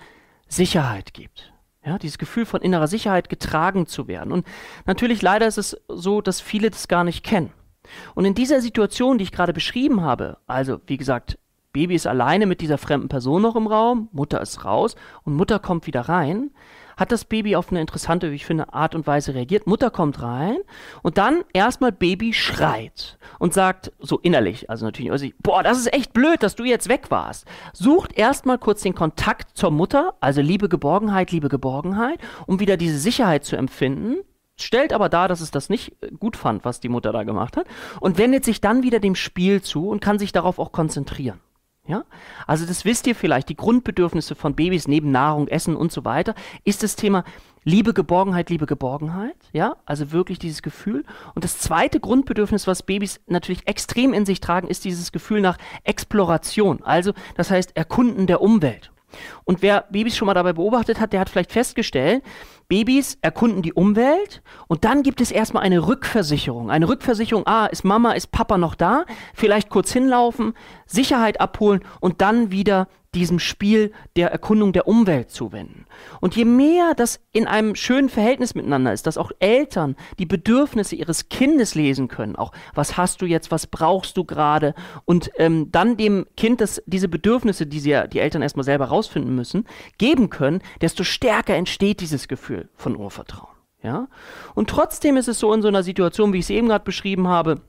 Sicherheit 0.48 1.14
gibt. 1.14 1.52
Ja, 1.84 1.98
dieses 1.98 2.18
Gefühl 2.18 2.46
von 2.46 2.62
innerer 2.62 2.88
Sicherheit 2.88 3.28
getragen 3.28 3.86
zu 3.86 4.08
werden. 4.08 4.32
Und 4.32 4.44
natürlich 4.86 5.22
leider 5.22 5.46
ist 5.46 5.58
es 5.58 5.76
so, 5.88 6.20
dass 6.20 6.40
viele 6.40 6.70
das 6.70 6.88
gar 6.88 7.04
nicht 7.04 7.24
kennen. 7.24 7.52
Und 8.16 8.24
in 8.24 8.34
dieser 8.34 8.60
Situation, 8.60 9.18
die 9.18 9.24
ich 9.24 9.32
gerade 9.32 9.52
beschrieben 9.52 10.00
habe, 10.00 10.38
also 10.48 10.80
wie 10.86 10.96
gesagt, 10.96 11.38
Baby 11.72 11.94
ist 11.94 12.06
alleine 12.06 12.46
mit 12.46 12.60
dieser 12.60 12.78
fremden 12.78 13.08
Person 13.08 13.42
noch 13.42 13.54
im 13.54 13.66
Raum, 13.66 14.08
Mutter 14.10 14.40
ist 14.40 14.64
raus 14.64 14.96
und 15.22 15.34
Mutter 15.34 15.58
kommt 15.58 15.86
wieder 15.86 16.00
rein, 16.02 16.50
hat 16.96 17.12
das 17.12 17.24
Baby 17.24 17.56
auf 17.56 17.70
eine 17.70 17.80
interessante, 17.80 18.30
wie 18.30 18.36
ich 18.36 18.46
finde, 18.46 18.72
Art 18.72 18.94
und 18.94 19.06
Weise 19.06 19.34
reagiert. 19.34 19.66
Mutter 19.66 19.90
kommt 19.90 20.22
rein 20.22 20.58
und 21.02 21.18
dann 21.18 21.44
erstmal 21.52 21.92
Baby 21.92 22.32
schreit 22.32 23.18
und 23.38 23.52
sagt 23.52 23.92
so 23.98 24.18
innerlich, 24.18 24.70
also 24.70 24.86
natürlich, 24.86 25.12
also, 25.12 25.26
boah, 25.42 25.62
das 25.62 25.78
ist 25.78 25.92
echt 25.92 26.12
blöd, 26.12 26.42
dass 26.42 26.56
du 26.56 26.64
jetzt 26.64 26.88
weg 26.88 27.10
warst. 27.10 27.46
Sucht 27.72 28.18
erstmal 28.18 28.58
kurz 28.58 28.82
den 28.82 28.94
Kontakt 28.94 29.56
zur 29.56 29.70
Mutter, 29.70 30.14
also 30.20 30.40
liebe 30.40 30.68
Geborgenheit, 30.68 31.30
liebe 31.32 31.48
Geborgenheit, 31.48 32.18
um 32.46 32.60
wieder 32.60 32.76
diese 32.76 32.98
Sicherheit 32.98 33.44
zu 33.44 33.56
empfinden 33.56 34.16
stellt 34.58 34.92
aber 34.92 35.10
dar, 35.10 35.28
dass 35.28 35.40
es 35.40 35.50
das 35.50 35.68
nicht 35.68 35.96
gut 36.18 36.34
fand, 36.36 36.64
was 36.64 36.80
die 36.80 36.88
Mutter 36.88 37.12
da 37.12 37.24
gemacht 37.24 37.58
hat, 37.58 37.66
und 38.00 38.18
wendet 38.18 38.44
sich 38.44 38.60
dann 38.60 38.82
wieder 38.82 39.00
dem 39.00 39.14
Spiel 39.14 39.62
zu 39.62 39.88
und 39.88 40.00
kann 40.00 40.18
sich 40.18 40.32
darauf 40.32 40.58
auch 40.58 40.72
konzentrieren. 40.72 41.40
Ja? 41.86 42.04
Also 42.46 42.66
das 42.66 42.84
wisst 42.84 43.06
ihr 43.06 43.14
vielleicht, 43.14 43.48
die 43.48 43.56
Grundbedürfnisse 43.56 44.34
von 44.34 44.54
Babys 44.54 44.88
neben 44.88 45.10
Nahrung, 45.10 45.48
Essen 45.48 45.76
und 45.76 45.92
so 45.92 46.04
weiter, 46.04 46.34
ist 46.64 46.82
das 46.82 46.96
Thema 46.96 47.24
Liebe, 47.64 47.94
Geborgenheit, 47.94 48.50
Liebe, 48.50 48.66
Geborgenheit. 48.66 49.36
Ja? 49.52 49.76
Also 49.86 50.12
wirklich 50.12 50.38
dieses 50.38 50.62
Gefühl. 50.62 51.04
Und 51.34 51.44
das 51.44 51.58
zweite 51.58 52.00
Grundbedürfnis, 52.00 52.66
was 52.66 52.82
Babys 52.82 53.20
natürlich 53.26 53.66
extrem 53.66 54.12
in 54.12 54.26
sich 54.26 54.40
tragen, 54.40 54.68
ist 54.68 54.84
dieses 54.84 55.12
Gefühl 55.12 55.40
nach 55.40 55.58
Exploration. 55.84 56.82
Also 56.82 57.12
das 57.36 57.50
heißt 57.50 57.76
Erkunden 57.76 58.26
der 58.26 58.40
Umwelt. 58.40 58.90
Und 59.44 59.62
wer 59.62 59.82
Babys 59.90 60.16
schon 60.16 60.26
mal 60.26 60.34
dabei 60.34 60.52
beobachtet 60.52 61.00
hat, 61.00 61.12
der 61.12 61.20
hat 61.20 61.30
vielleicht 61.30 61.52
festgestellt, 61.52 62.22
Babys 62.68 63.18
erkunden 63.20 63.62
die 63.62 63.72
Umwelt 63.72 64.42
und 64.66 64.84
dann 64.84 65.02
gibt 65.02 65.20
es 65.20 65.30
erstmal 65.30 65.62
eine 65.62 65.86
Rückversicherung. 65.86 66.70
Eine 66.70 66.88
Rückversicherung, 66.88 67.46
ah, 67.46 67.66
ist 67.66 67.84
Mama, 67.84 68.12
ist 68.12 68.32
Papa 68.32 68.58
noch 68.58 68.74
da? 68.74 69.04
Vielleicht 69.34 69.70
kurz 69.70 69.92
hinlaufen, 69.92 70.54
Sicherheit 70.86 71.40
abholen 71.40 71.80
und 72.00 72.20
dann 72.20 72.50
wieder 72.50 72.88
diesem 73.16 73.38
Spiel 73.38 73.92
der 74.14 74.30
Erkundung 74.30 74.72
der 74.72 74.86
Umwelt 74.86 75.30
zuwenden. 75.30 75.86
Und 76.20 76.36
je 76.36 76.44
mehr 76.44 76.94
das 76.94 77.20
in 77.32 77.46
einem 77.46 77.74
schönen 77.74 78.08
Verhältnis 78.08 78.54
miteinander 78.54 78.92
ist, 78.92 79.06
dass 79.06 79.16
auch 79.16 79.32
Eltern 79.38 79.96
die 80.18 80.26
Bedürfnisse 80.26 80.96
ihres 80.96 81.28
Kindes 81.28 81.74
lesen 81.74 82.08
können, 82.08 82.36
auch 82.36 82.52
was 82.74 82.96
hast 82.96 83.22
du 83.22 83.26
jetzt, 83.26 83.50
was 83.50 83.66
brauchst 83.66 84.16
du 84.16 84.24
gerade 84.24 84.74
und 85.06 85.30
ähm, 85.38 85.72
dann 85.72 85.96
dem 85.96 86.26
Kind 86.36 86.60
das, 86.60 86.82
diese 86.86 87.08
Bedürfnisse, 87.08 87.66
die 87.66 87.80
sie 87.80 87.96
die 88.12 88.20
Eltern 88.20 88.42
erstmal 88.42 88.64
selber 88.64 88.86
rausfinden 88.86 89.34
müssen, 89.34 89.66
geben 89.98 90.28
können, 90.28 90.60
desto 90.82 91.02
stärker 91.02 91.54
entsteht 91.54 92.00
dieses 92.00 92.28
Gefühl 92.28 92.55
von 92.74 92.96
Urvertrauen. 92.96 93.54
Ja? 93.82 94.08
Und 94.54 94.70
trotzdem 94.70 95.16
ist 95.16 95.28
es 95.28 95.38
so 95.38 95.52
in 95.52 95.62
so 95.62 95.68
einer 95.68 95.82
Situation, 95.82 96.32
wie 96.32 96.38
ich 96.38 96.46
es 96.46 96.50
eben 96.50 96.68
gerade 96.68 96.84
beschrieben 96.84 97.28
habe, 97.28 97.60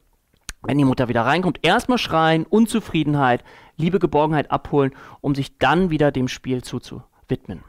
wenn 0.64 0.78
die 0.78 0.86
Mutter 0.86 1.08
wieder 1.08 1.22
reinkommt, 1.22 1.60
erstmal 1.62 1.98
schreien, 1.98 2.46
Unzufriedenheit, 2.46 3.44
Liebe, 3.78 4.00
Geborgenheit 4.00 4.52
abholen, 4.52 4.94
um 5.22 5.36
sich 5.36 5.58
dann 5.58 5.90
wieder 5.90 6.12
dem 6.12 6.28
Spiel 6.28 6.64
zuzuwidmen. 6.64 7.64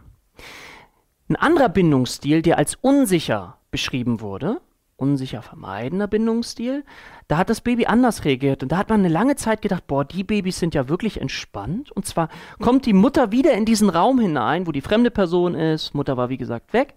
Ein 1.29 1.37
anderer 1.37 1.69
Bindungsstil, 1.69 2.41
der 2.41 2.57
als 2.57 2.77
unsicher 2.77 3.59
beschrieben 3.71 4.21
wurde, 4.21 4.61
unsicher 4.99 5.43
vermeidender 5.43 6.09
Bindungsstil, 6.09 6.85
da 7.29 7.39
hat 7.39 7.49
das 7.49 7.61
Baby 7.61 7.87
anders 7.87 8.25
reagiert. 8.25 8.63
Und 8.63 8.73
da 8.73 8.79
hat 8.79 8.91
man 8.91 9.01
eine 9.01 9.09
lange 9.09 9.37
Zeit 9.37 9.63
gedacht, 9.63 9.87
boah, 9.87 10.05
die 10.05 10.25
Babys 10.25 10.59
sind 10.59 10.75
ja 10.75 10.89
wirklich 10.89 11.21
entspannt. 11.21 11.91
Und 11.93 12.05
zwar 12.05 12.29
kommt 12.61 12.85
die 12.85 12.93
Mutter 12.93 13.33
wieder 13.33 13.55
in 13.55 13.65
diesen 13.65 13.89
Raum 13.89 14.19
hinein, 14.19 14.67
wo 14.67 14.73
die 14.73 14.81
fremde 14.81 15.11
Person 15.11 15.55
ist. 15.55 15.95
Mutter 15.95 16.17
war, 16.17 16.29
wie 16.29 16.37
gesagt, 16.37 16.73
weg. 16.73 16.95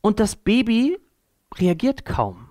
Und 0.00 0.20
das 0.20 0.36
Baby 0.36 0.98
reagiert 1.58 2.04
kaum. 2.04 2.48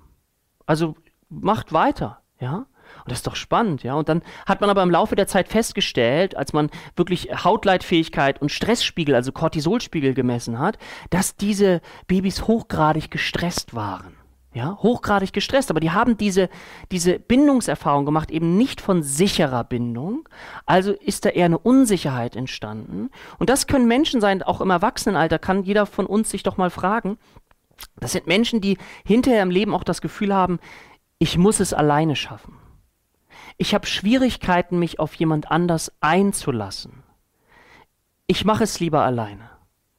Also 0.65 0.95
macht 1.29 1.73
weiter, 1.73 2.21
ja. 2.39 2.67
Und 3.03 3.11
das 3.11 3.19
ist 3.19 3.27
doch 3.27 3.35
spannend, 3.35 3.81
ja. 3.81 3.95
Und 3.95 4.07
dann 4.09 4.21
hat 4.45 4.61
man 4.61 4.69
aber 4.69 4.83
im 4.83 4.91
Laufe 4.91 5.15
der 5.15 5.25
Zeit 5.25 5.49
festgestellt, 5.49 6.37
als 6.37 6.53
man 6.53 6.69
wirklich 6.95 7.43
Hautleitfähigkeit 7.43 8.39
und 8.39 8.51
Stressspiegel, 8.51 9.15
also 9.15 9.31
Cortisolspiegel 9.31 10.13
gemessen 10.13 10.59
hat, 10.59 10.77
dass 11.09 11.35
diese 11.35 11.81
Babys 12.05 12.47
hochgradig 12.47 13.09
gestresst 13.09 13.73
waren. 13.73 14.22
Ja, 14.55 14.77
hochgradig 14.83 15.33
gestresst, 15.33 15.71
aber 15.71 15.79
die 15.79 15.91
haben 15.91 16.15
diese, 16.15 16.47
diese 16.91 17.17
Bindungserfahrung 17.17 18.05
gemacht, 18.05 18.29
eben 18.29 18.55
nicht 18.55 18.81
von 18.81 19.01
sicherer 19.01 19.63
Bindung. 19.63 20.29
Also 20.67 20.91
ist 20.91 21.25
da 21.25 21.29
eher 21.29 21.45
eine 21.45 21.57
Unsicherheit 21.57 22.35
entstanden. 22.35 23.09
Und 23.39 23.49
das 23.49 23.65
können 23.65 23.87
Menschen 23.87 24.21
sein, 24.21 24.43
auch 24.43 24.61
im 24.61 24.69
Erwachsenenalter 24.69 25.39
kann 25.39 25.63
jeder 25.63 25.87
von 25.87 26.05
uns 26.05 26.29
sich 26.29 26.43
doch 26.43 26.57
mal 26.57 26.69
fragen. 26.69 27.17
Das 27.99 28.11
sind 28.11 28.27
Menschen, 28.27 28.61
die 28.61 28.77
hinterher 29.03 29.41
im 29.41 29.49
Leben 29.49 29.73
auch 29.73 29.83
das 29.83 30.01
Gefühl 30.01 30.33
haben, 30.33 30.59
ich 31.17 31.37
muss 31.37 31.59
es 31.59 31.73
alleine 31.73 32.15
schaffen. 32.15 32.57
Ich 33.57 33.73
habe 33.73 33.87
Schwierigkeiten, 33.87 34.77
mich 34.77 34.99
auf 34.99 35.15
jemand 35.15 35.49
anders 35.49 35.91
einzulassen. 35.99 37.03
Ich 38.27 38.45
mache 38.45 38.63
es 38.63 38.79
lieber 38.79 39.03
alleine. 39.03 39.52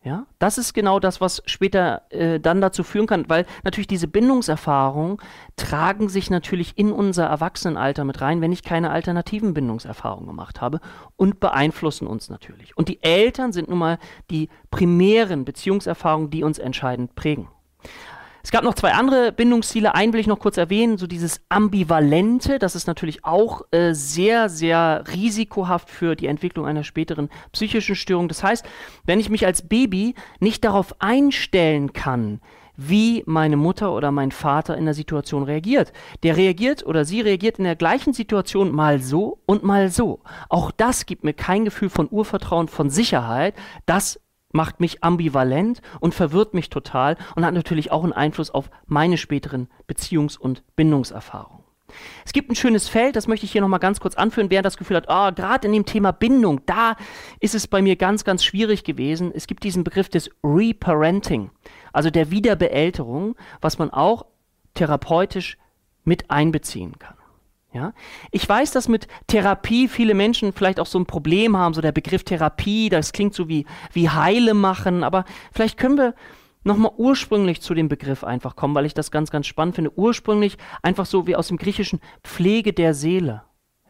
Ja, 0.05 0.27
das 0.39 0.59
ist 0.59 0.75
genau 0.75 1.01
das, 1.01 1.23
was 1.23 1.43
später 1.47 2.03
äh, 2.11 2.39
dann 2.39 2.61
dazu 2.61 2.83
führen 2.83 3.07
kann, 3.07 3.25
weil 3.29 3.47
natürlich 3.63 3.87
diese 3.87 4.07
Bindungserfahrungen 4.07 5.17
tragen 5.57 6.11
sich 6.11 6.29
natürlich 6.29 6.77
in 6.77 6.93
unser 6.93 7.25
Erwachsenenalter 7.25 8.05
mit 8.05 8.21
rein, 8.21 8.43
wenn 8.43 8.53
ich 8.53 8.63
keine 8.63 8.91
alternativen 8.91 9.55
Bindungserfahrungen 9.55 10.27
gemacht 10.27 10.61
habe 10.61 10.81
und 11.17 11.41
beeinflussen 11.41 12.07
uns 12.07 12.29
natürlich. 12.29 12.77
Und 12.77 12.89
die 12.89 13.03
Eltern 13.03 13.53
sind 13.53 13.71
nun 13.71 13.79
mal 13.79 13.99
die 14.31 14.51
primären 14.71 15.47
Beziehungserfahrungen, 15.47 16.29
die 16.29 16.45
uns 16.45 16.59
entscheidend 16.59 17.15
prägen. 17.15 17.49
Es 18.45 18.51
gab 18.51 18.63
noch 18.63 18.75
zwei 18.75 18.93
andere 18.93 19.33
Bindungsstile. 19.33 19.95
Einen 19.95 20.13
will 20.13 20.21
ich 20.21 20.27
noch 20.27 20.39
kurz 20.39 20.59
erwähnen, 20.59 20.99
so 20.99 21.07
dieses 21.07 21.41
Ambivalente. 21.49 22.59
Das 22.59 22.77
ist 22.77 22.87
natürlich 22.87 23.25
auch 23.25 23.63
äh, 23.71 23.95
sehr, 23.95 24.51
sehr 24.51 25.03
risikohaft 25.15 25.89
für 25.89 26.15
die 26.15 26.27
Entwicklung 26.27 26.67
einer 26.67 26.85
späteren 26.85 27.31
psychischen 27.53 27.97
Störung. 27.97 28.29
Das 28.29 28.45
heißt, 28.45 28.67
wenn 29.07 29.19
ich 29.19 29.31
mich 29.31 29.47
als 29.47 29.67
Baby 29.67 30.15
nicht 30.41 30.63
darauf 30.63 30.95
einstellen 31.01 31.95
kann, 31.95 32.43
wie 32.77 33.23
meine 33.27 33.57
Mutter 33.57 33.93
oder 33.95 34.11
mein 34.11 34.31
Vater 34.31 34.77
in 34.77 34.85
der 34.85 34.95
Situation 34.95 35.45
reagiert. 35.45 35.93
Der 36.23 36.37
reagiert 36.37 36.85
oder 36.85 37.05
sie 37.05 37.23
reagiert 37.23 37.59
in 37.59 37.65
der 37.65 37.77
gleichen 37.77 38.13
Situation 38.13 38.73
mal 38.73 39.01
so 39.01 39.39
und 39.47 39.63
mal 39.63 39.89
so. 39.89 40.21
Auch 40.49 40.71
das 40.71 41.07
gibt 41.07 41.25
mir 41.25 41.35
kein 41.35 41.65
Gefühl 41.65 41.89
von 41.89 42.09
Urvertrauen, 42.11 42.69
von 42.69 42.91
Sicherheit. 42.91 43.55
Das 43.87 44.21
macht 44.55 44.81
mich 44.81 45.03
ambivalent 45.05 45.83
und 46.01 46.15
verwirrt 46.15 46.55
mich 46.55 46.71
total 46.71 47.17
und 47.35 47.45
hat 47.45 47.53
natürlich 47.53 47.91
auch 47.91 48.05
einen 48.05 48.13
Einfluss 48.13 48.51
auf 48.51 48.71
meine 48.87 49.19
späteren 49.19 49.69
Beziehungs- 49.89 50.39
und 50.39 50.63
Bindungserfahrungen. 50.77 51.65
Es 52.25 52.33
gibt 52.33 52.51
ein 52.51 52.57
schönes 52.57 52.89
Feld, 52.89 53.17
das 53.17 53.29
möchte 53.29 53.47
ich 53.47 53.53
hier 53.53 53.61
nochmal 53.61 53.81
ganz 53.81 54.01
kurz 54.01 54.15
anführen, 54.15 54.51
wer 54.51 54.63
das 54.63 54.77
Gefühl 54.77 54.97
hat, 54.97 55.07
oh, 55.09 55.33
gerade 55.35 55.67
in 55.67 55.73
dem 55.73 55.85
Thema 55.85 56.13
Bindung, 56.13 56.61
da 56.67 56.97
ist 57.41 57.55
es 57.55 57.67
bei 57.67 57.83
mir 57.83 57.97
ganz, 57.97 58.25
ganz 58.25 58.45
schwierig 58.45 58.85
gewesen. 58.85 59.33
Es 59.35 59.47
gibt 59.47 59.65
diesen 59.65 59.85
Begriff 59.85 60.09
des 60.09 60.31
Reparenting, 60.43 61.51
also 61.93 62.11
der 62.11 62.31
Wiederbeälterung, 62.31 63.37
was 63.61 63.79
man 63.79 63.91
auch 63.91 64.27
therapeutisch 64.75 65.59
mit 66.05 66.31
einbeziehen 66.31 66.99
kann. 66.99 67.17
Ja? 67.75 67.93
Ich 68.31 68.49
weiß, 68.49 68.71
dass 68.71 68.88
mit 68.88 69.09
Therapie 69.26 69.88
viele 69.88 70.14
Menschen 70.14 70.52
vielleicht 70.52 70.78
auch 70.78 70.87
so 70.87 70.99
ein 70.99 71.07
Problem 71.07 71.57
haben, 71.57 71.75
so 71.75 71.81
der 71.81 71.93
Begriff 71.93 72.23
Therapie, 72.23 72.88
das 72.88 73.12
klingt 73.12 73.35
so 73.35 73.49
wie, 73.49 73.66
wie 73.93 74.09
Heile 74.09 74.54
machen, 74.54 75.02
aber 75.02 75.25
vielleicht 75.52 75.76
können 75.76 75.99
wir 75.99 76.14
nochmal 76.62 76.93
ursprünglich 76.97 77.61
zu 77.61 77.75
dem 77.75 77.88
Begriff 77.88 78.23
einfach 78.23 78.54
kommen, 78.57 78.75
weil 78.76 78.87
ich 78.87 78.95
das 78.95 79.11
ganz, 79.11 79.31
ganz 79.31 79.47
spannend 79.47 79.75
finde. 79.75 79.99
Ursprünglich 79.99 80.57
einfach 80.83 81.04
so 81.04 81.26
wie 81.26 81.37
aus 81.37 81.49
dem 81.49 81.59
Griechischen 81.59 82.00
Pflege 82.23 82.73
der 82.73 82.95
Seele. 82.95 83.43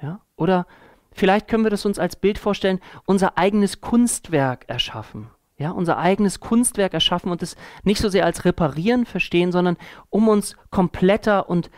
Ja? 0.02 0.22
Oder 0.34 0.66
vielleicht 1.12 1.46
können 1.46 1.64
wir 1.64 1.70
das 1.70 1.84
uns 1.84 1.98
als 1.98 2.16
Bild 2.16 2.38
vorstellen, 2.38 2.80
unser 3.04 3.36
eigenes 3.36 3.82
Kunstwerk 3.82 4.64
erschaffen. 4.66 5.28
Ja, 5.56 5.70
unser 5.70 5.98
eigenes 5.98 6.40
Kunstwerk 6.40 6.94
erschaffen 6.94 7.30
und 7.30 7.40
es 7.40 7.54
nicht 7.84 8.00
so 8.00 8.08
sehr 8.08 8.24
als 8.24 8.44
reparieren 8.44 9.06
verstehen, 9.06 9.52
sondern 9.52 9.76
um 10.10 10.26
uns 10.26 10.56
kompletter 10.70 11.48
und 11.48 11.70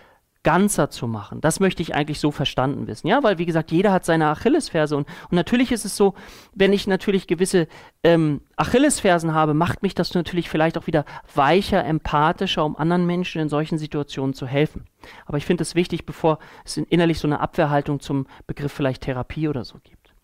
ganzer 0.46 0.90
zu 0.90 1.08
machen. 1.08 1.40
Das 1.40 1.58
möchte 1.58 1.82
ich 1.82 1.96
eigentlich 1.96 2.20
so 2.20 2.30
verstanden 2.30 2.86
wissen. 2.86 3.08
Ja, 3.08 3.24
weil 3.24 3.36
wie 3.38 3.46
gesagt, 3.46 3.72
jeder 3.72 3.90
hat 3.90 4.04
seine 4.04 4.28
Achillesferse 4.28 4.96
und, 4.96 5.08
und 5.08 5.32
natürlich 5.32 5.72
ist 5.72 5.84
es 5.84 5.96
so, 5.96 6.14
wenn 6.54 6.72
ich 6.72 6.86
natürlich 6.86 7.26
gewisse 7.26 7.66
ähm, 8.04 8.42
Achillesfersen 8.54 9.34
habe, 9.34 9.54
macht 9.54 9.82
mich 9.82 9.96
das 9.96 10.14
natürlich 10.14 10.48
vielleicht 10.48 10.78
auch 10.78 10.86
wieder 10.86 11.04
weicher, 11.34 11.84
empathischer, 11.84 12.64
um 12.64 12.76
anderen 12.76 13.06
Menschen 13.06 13.40
in 13.40 13.48
solchen 13.48 13.76
Situationen 13.76 14.34
zu 14.34 14.46
helfen. 14.46 14.84
Aber 15.24 15.36
ich 15.36 15.44
finde 15.44 15.62
es 15.62 15.74
wichtig, 15.74 16.06
bevor 16.06 16.38
es 16.64 16.76
innerlich 16.76 17.18
so 17.18 17.26
eine 17.26 17.40
Abwehrhaltung 17.40 17.98
zum 17.98 18.28
Begriff 18.46 18.70
vielleicht 18.70 19.02
Therapie 19.02 19.48
oder 19.48 19.64
so 19.64 19.78
gibt. 19.82 20.14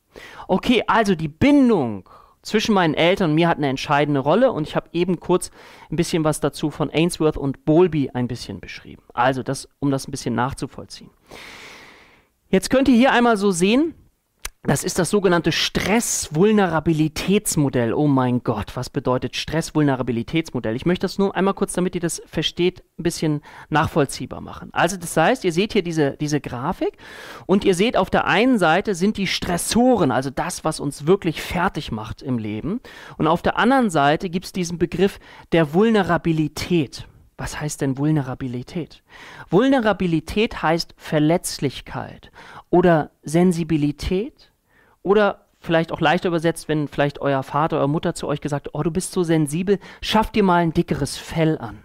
Okay, 0.47 0.85
also 0.87 1.17
die 1.17 1.27
Bindung 1.27 2.09
zwischen 2.43 2.75
meinen 2.75 2.95
Eltern 2.95 3.31
und 3.31 3.37
mir 3.37 3.49
hat 3.49 3.59
eine 3.59 3.69
entscheidende 3.69 4.21
Rolle 4.21 4.53
und 4.53 4.67
ich 4.67 4.77
habe 4.77 4.89
eben 4.93 5.21
kurz 5.21 5.51
ein 5.91 5.97
bisschen 5.97 6.25
was 6.25 6.41
dazu 6.41 6.71
von 6.71 6.91
Ainsworth 6.91 7.37
und 7.37 7.65
Bowlby 7.65 8.11
ein 8.13 8.29
bisschen 8.29 8.61
beschrieben. 8.61 9.03
Also 9.15 9.43
das, 9.43 9.69
um 9.79 9.91
das 9.91 10.09
ein 10.09 10.11
bisschen 10.11 10.35
nachzuvollziehen. 10.35 11.11
Jetzt 12.49 12.69
könnt 12.69 12.89
ihr 12.89 12.97
hier 12.97 13.13
einmal 13.13 13.37
so 13.37 13.51
sehen, 13.51 13.95
das 14.65 14.85
ist 14.85 15.01
das 15.01 15.11
sogenannte 15.11 15.51
Stress-Vulnerabilitätsmodell. 15.51 17.93
Oh 17.93 18.07
mein 18.07 18.45
Gott, 18.45 18.77
was 18.77 18.91
bedeutet 18.91 19.35
Stress-Vulnerabilitätsmodell? 19.35 20.77
Ich 20.77 20.87
möchte 20.87 21.03
das 21.03 21.19
nur 21.19 21.35
einmal 21.35 21.55
kurz, 21.55 21.73
damit 21.73 21.97
ihr 21.97 22.01
das 22.01 22.23
versteht, 22.27 22.85
ein 22.97 23.03
bisschen 23.03 23.41
nachvollziehbar 23.71 24.41
machen. 24.41 24.69
Also 24.73 24.97
das 24.97 25.17
heißt, 25.17 25.45
ihr 25.45 25.53
seht 25.53 25.73
hier 25.73 25.83
diese, 25.83 26.13
diese 26.13 26.41
Grafik 26.41 26.97
und 27.47 27.65
ihr 27.65 27.75
seht 27.75 27.97
auf 27.97 28.09
der 28.09 28.29
einen 28.29 28.57
Seite 28.57 28.95
sind 28.95 29.17
die 29.17 29.27
Stressoren, 29.27 30.13
also 30.13 30.31
das, 30.31 30.63
was 30.63 30.79
uns 30.79 31.09
wirklich 31.09 31.43
fertig 31.43 31.91
macht 31.91 32.23
im 32.23 32.39
Leben. 32.39 32.79
Und 33.19 33.27
auf 33.27 33.43
der 33.43 33.59
anderen 33.59 33.91
Seite 33.91 34.31
gibt 34.31 34.45
es 34.45 34.53
diesen 34.53 34.79
Begriff 34.79 35.19
der 35.51 35.75
Vulnerabilität. 35.75 37.09
Was 37.37 37.61
heißt 37.61 37.81
denn 37.81 37.99
Vulnerabilität? 37.99 39.03
Vulnerabilität 39.51 40.63
heißt 40.63 40.95
Verletzlichkeit 40.97 42.31
oder 42.71 43.11
Sensibilität 43.25 44.52
oder 45.03 45.47
vielleicht 45.61 45.93
auch 45.93 46.01
leichter 46.01 46.29
übersetzt, 46.29 46.69
wenn 46.69 46.89
vielleicht 46.89 47.21
euer 47.21 47.43
Vater 47.43 47.77
oder 47.77 47.89
Mutter 47.89 48.15
zu 48.15 48.27
euch 48.27 48.41
gesagt 48.41 48.71
oh, 48.73 48.83
du 48.83 48.91
bist 48.91 49.13
so 49.13 49.23
sensibel, 49.23 49.79
schaff 50.01 50.31
dir 50.31 50.43
mal 50.43 50.63
ein 50.63 50.73
dickeres 50.73 51.17
Fell 51.17 51.59
an. 51.59 51.79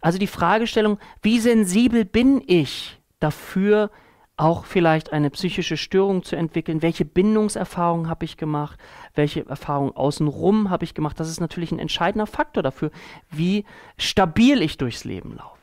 Also 0.00 0.18
die 0.18 0.26
Fragestellung, 0.26 0.98
wie 1.20 1.38
sensibel 1.38 2.04
bin 2.04 2.42
ich 2.46 2.98
dafür, 3.20 3.90
auch 4.36 4.64
vielleicht 4.64 5.12
eine 5.12 5.30
psychische 5.30 5.76
Störung 5.76 6.24
zu 6.24 6.36
entwickeln? 6.36 6.82
Welche 6.82 7.04
Bindungserfahrungen 7.04 8.08
habe 8.08 8.24
ich 8.24 8.36
gemacht? 8.36 8.78
Welche 9.14 9.46
Erfahrungen 9.46 9.94
außenrum 9.94 10.70
habe 10.70 10.84
ich 10.84 10.94
gemacht? 10.94 11.20
Das 11.20 11.28
ist 11.28 11.40
natürlich 11.40 11.70
ein 11.70 11.78
entscheidender 11.78 12.26
Faktor 12.26 12.62
dafür, 12.62 12.90
wie 13.30 13.64
stabil 13.98 14.62
ich 14.62 14.78
durchs 14.78 15.04
Leben 15.04 15.36
laufe. 15.36 15.61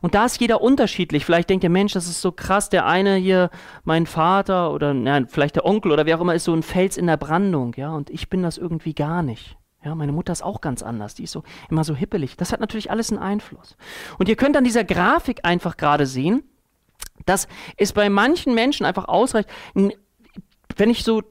Und 0.00 0.14
da 0.14 0.24
ist 0.24 0.40
jeder 0.40 0.60
unterschiedlich. 0.60 1.24
Vielleicht 1.24 1.50
denkt 1.50 1.62
der 1.62 1.70
Mensch, 1.70 1.92
das 1.92 2.06
ist 2.06 2.20
so 2.20 2.32
krass, 2.32 2.68
der 2.68 2.86
eine 2.86 3.16
hier, 3.16 3.50
mein 3.84 4.06
Vater 4.06 4.72
oder 4.72 4.92
ja, 4.92 5.20
vielleicht 5.28 5.56
der 5.56 5.64
Onkel 5.64 5.92
oder 5.92 6.06
wer 6.06 6.16
auch 6.16 6.20
immer, 6.20 6.34
ist 6.34 6.44
so 6.44 6.54
ein 6.54 6.62
Fels 6.62 6.96
in 6.96 7.06
der 7.06 7.16
Brandung, 7.16 7.74
ja, 7.76 7.92
und 7.92 8.10
ich 8.10 8.28
bin 8.28 8.42
das 8.42 8.58
irgendwie 8.58 8.94
gar 8.94 9.22
nicht. 9.22 9.56
Ja, 9.82 9.94
meine 9.94 10.12
Mutter 10.12 10.32
ist 10.32 10.42
auch 10.42 10.60
ganz 10.60 10.82
anders. 10.82 11.14
Die 11.14 11.24
ist 11.24 11.32
so 11.32 11.42
immer 11.70 11.84
so 11.84 11.94
hippelig. 11.94 12.36
Das 12.36 12.52
hat 12.52 12.60
natürlich 12.60 12.90
alles 12.90 13.10
einen 13.10 13.18
Einfluss. 13.18 13.76
Und 14.18 14.28
ihr 14.28 14.36
könnt 14.36 14.56
an 14.56 14.64
dieser 14.64 14.84
Grafik 14.84 15.40
einfach 15.44 15.78
gerade 15.78 16.04
sehen, 16.04 16.42
dass 17.24 17.48
es 17.78 17.92
bei 17.94 18.10
manchen 18.10 18.54
Menschen 18.54 18.84
einfach 18.84 19.06
ausreicht, 19.06 19.48
wenn 19.74 20.90
ich 20.90 21.02
so 21.02 21.22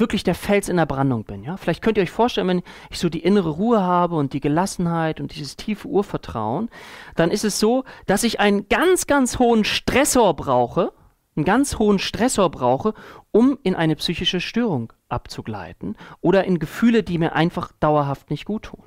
wirklich 0.00 0.24
der 0.24 0.34
Fels 0.34 0.68
in 0.68 0.76
der 0.76 0.86
Brandung 0.86 1.24
bin. 1.24 1.44
Ja? 1.44 1.56
Vielleicht 1.56 1.82
könnt 1.82 1.96
ihr 1.96 2.02
euch 2.02 2.10
vorstellen, 2.10 2.48
wenn 2.48 2.62
ich 2.90 2.98
so 2.98 3.08
die 3.08 3.20
innere 3.20 3.50
Ruhe 3.50 3.80
habe 3.80 4.16
und 4.16 4.32
die 4.32 4.40
Gelassenheit 4.40 5.20
und 5.20 5.34
dieses 5.34 5.56
tiefe 5.56 5.88
Urvertrauen, 5.88 6.70
dann 7.16 7.30
ist 7.30 7.44
es 7.44 7.60
so, 7.60 7.84
dass 8.06 8.24
ich 8.24 8.40
einen 8.40 8.68
ganz, 8.68 9.06
ganz 9.06 9.38
hohen 9.38 9.64
Stressor 9.64 10.34
brauche, 10.34 10.92
einen 11.36 11.44
ganz 11.44 11.78
hohen 11.78 11.98
Stressor 11.98 12.50
brauche, 12.50 12.94
um 13.30 13.58
in 13.62 13.74
eine 13.74 13.96
psychische 13.96 14.40
Störung 14.40 14.92
abzugleiten 15.08 15.96
oder 16.20 16.44
in 16.44 16.58
Gefühle, 16.58 17.02
die 17.02 17.18
mir 17.18 17.34
einfach 17.34 17.72
dauerhaft 17.78 18.30
nicht 18.30 18.44
gut 18.44 18.64
tun. 18.64 18.84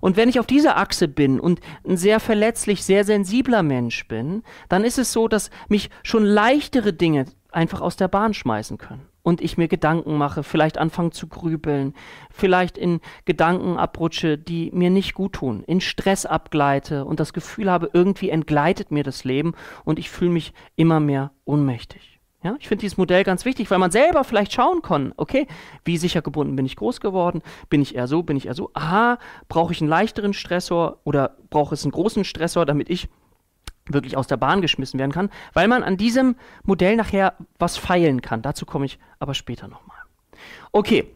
Und 0.00 0.16
wenn 0.16 0.28
ich 0.28 0.40
auf 0.40 0.46
dieser 0.46 0.76
Achse 0.76 1.08
bin 1.08 1.40
und 1.40 1.60
ein 1.86 1.96
sehr 1.96 2.20
verletzlich, 2.20 2.84
sehr 2.84 3.04
sensibler 3.04 3.62
Mensch 3.62 4.06
bin, 4.08 4.42
dann 4.68 4.84
ist 4.84 4.98
es 4.98 5.12
so, 5.12 5.28
dass 5.28 5.50
mich 5.68 5.90
schon 6.02 6.24
leichtere 6.24 6.92
Dinge 6.92 7.26
einfach 7.50 7.80
aus 7.80 7.96
der 7.96 8.08
Bahn 8.08 8.34
schmeißen 8.34 8.78
können. 8.78 9.08
Und 9.24 9.40
ich 9.40 9.56
mir 9.56 9.68
Gedanken 9.68 10.16
mache, 10.16 10.42
vielleicht 10.42 10.78
anfange 10.78 11.10
zu 11.10 11.26
grübeln, 11.26 11.94
vielleicht 12.30 12.78
in 12.78 13.00
Gedanken 13.24 13.78
abrutsche, 13.78 14.38
die 14.38 14.70
mir 14.72 14.90
nicht 14.90 15.14
gut 15.14 15.32
tun, 15.32 15.64
in 15.66 15.80
Stress 15.80 16.26
abgleite 16.26 17.06
und 17.06 17.18
das 17.18 17.32
Gefühl 17.32 17.70
habe, 17.70 17.88
irgendwie 17.92 18.28
entgleitet 18.28 18.90
mir 18.90 19.02
das 19.02 19.24
Leben 19.24 19.54
und 19.84 19.98
ich 19.98 20.10
fühle 20.10 20.30
mich 20.30 20.52
immer 20.76 21.00
mehr 21.00 21.32
ohnmächtig. 21.46 22.14
Ja, 22.44 22.54
ich 22.60 22.68
finde 22.68 22.82
dieses 22.82 22.98
Modell 22.98 23.24
ganz 23.24 23.46
wichtig, 23.46 23.70
weil 23.70 23.78
man 23.78 23.90
selber 23.90 24.22
vielleicht 24.22 24.52
schauen 24.52 24.82
kann, 24.82 25.14
okay, 25.16 25.46
wie 25.86 25.96
sicher 25.96 26.20
gebunden 26.20 26.56
bin 26.56 26.66
ich 26.66 26.76
groß 26.76 27.00
geworden? 27.00 27.40
Bin 27.70 27.80
ich 27.80 27.94
eher 27.94 28.06
so, 28.06 28.22
bin 28.22 28.36
ich 28.36 28.46
eher 28.46 28.54
so? 28.54 28.70
Aha, 28.74 29.18
brauche 29.48 29.72
ich 29.72 29.80
einen 29.80 29.88
leichteren 29.88 30.34
Stressor 30.34 31.00
oder 31.04 31.38
brauche 31.48 31.74
es 31.74 31.84
einen 31.84 31.92
großen 31.92 32.22
Stressor, 32.24 32.66
damit 32.66 32.90
ich 32.90 33.08
wirklich 33.88 34.16
aus 34.16 34.26
der 34.26 34.36
Bahn 34.36 34.60
geschmissen 34.60 34.98
werden 34.98 35.12
kann? 35.12 35.30
Weil 35.52 35.68
man 35.68 35.82
an 35.82 35.96
diesem 35.96 36.36
Modell 36.64 36.96
nachher 36.96 37.34
was 37.58 37.76
feilen 37.76 38.22
kann. 38.22 38.42
Dazu 38.42 38.66
komme 38.66 38.86
ich 38.86 38.98
aber 39.18 39.34
später 39.34 39.68
nochmal. 39.68 39.98
Okay, 40.72 41.08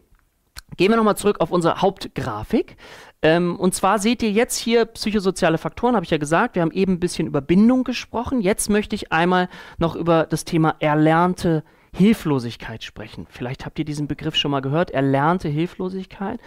Gehen 0.76 0.92
wir 0.92 0.96
nochmal 0.96 1.16
zurück 1.16 1.40
auf 1.40 1.50
unsere 1.50 1.80
Hauptgrafik. 1.80 2.76
Ähm, 3.22 3.56
und 3.58 3.74
zwar 3.74 3.98
seht 3.98 4.22
ihr 4.22 4.30
jetzt 4.30 4.56
hier 4.56 4.84
psychosoziale 4.84 5.58
Faktoren, 5.58 5.96
habe 5.96 6.04
ich 6.04 6.10
ja 6.10 6.18
gesagt. 6.18 6.54
Wir 6.54 6.62
haben 6.62 6.70
eben 6.70 6.94
ein 6.94 7.00
bisschen 7.00 7.26
über 7.26 7.40
Bindung 7.40 7.82
gesprochen. 7.84 8.40
Jetzt 8.40 8.70
möchte 8.70 8.94
ich 8.94 9.10
einmal 9.10 9.48
noch 9.78 9.96
über 9.96 10.24
das 10.26 10.44
Thema 10.44 10.76
erlernte 10.78 11.64
Hilflosigkeit 11.92 12.84
sprechen. 12.84 13.26
Vielleicht 13.28 13.66
habt 13.66 13.78
ihr 13.78 13.84
diesen 13.84 14.06
Begriff 14.06 14.36
schon 14.36 14.50
mal 14.50 14.60
gehört, 14.60 14.90
erlernte 14.90 15.48
Hilflosigkeit. 15.48 16.38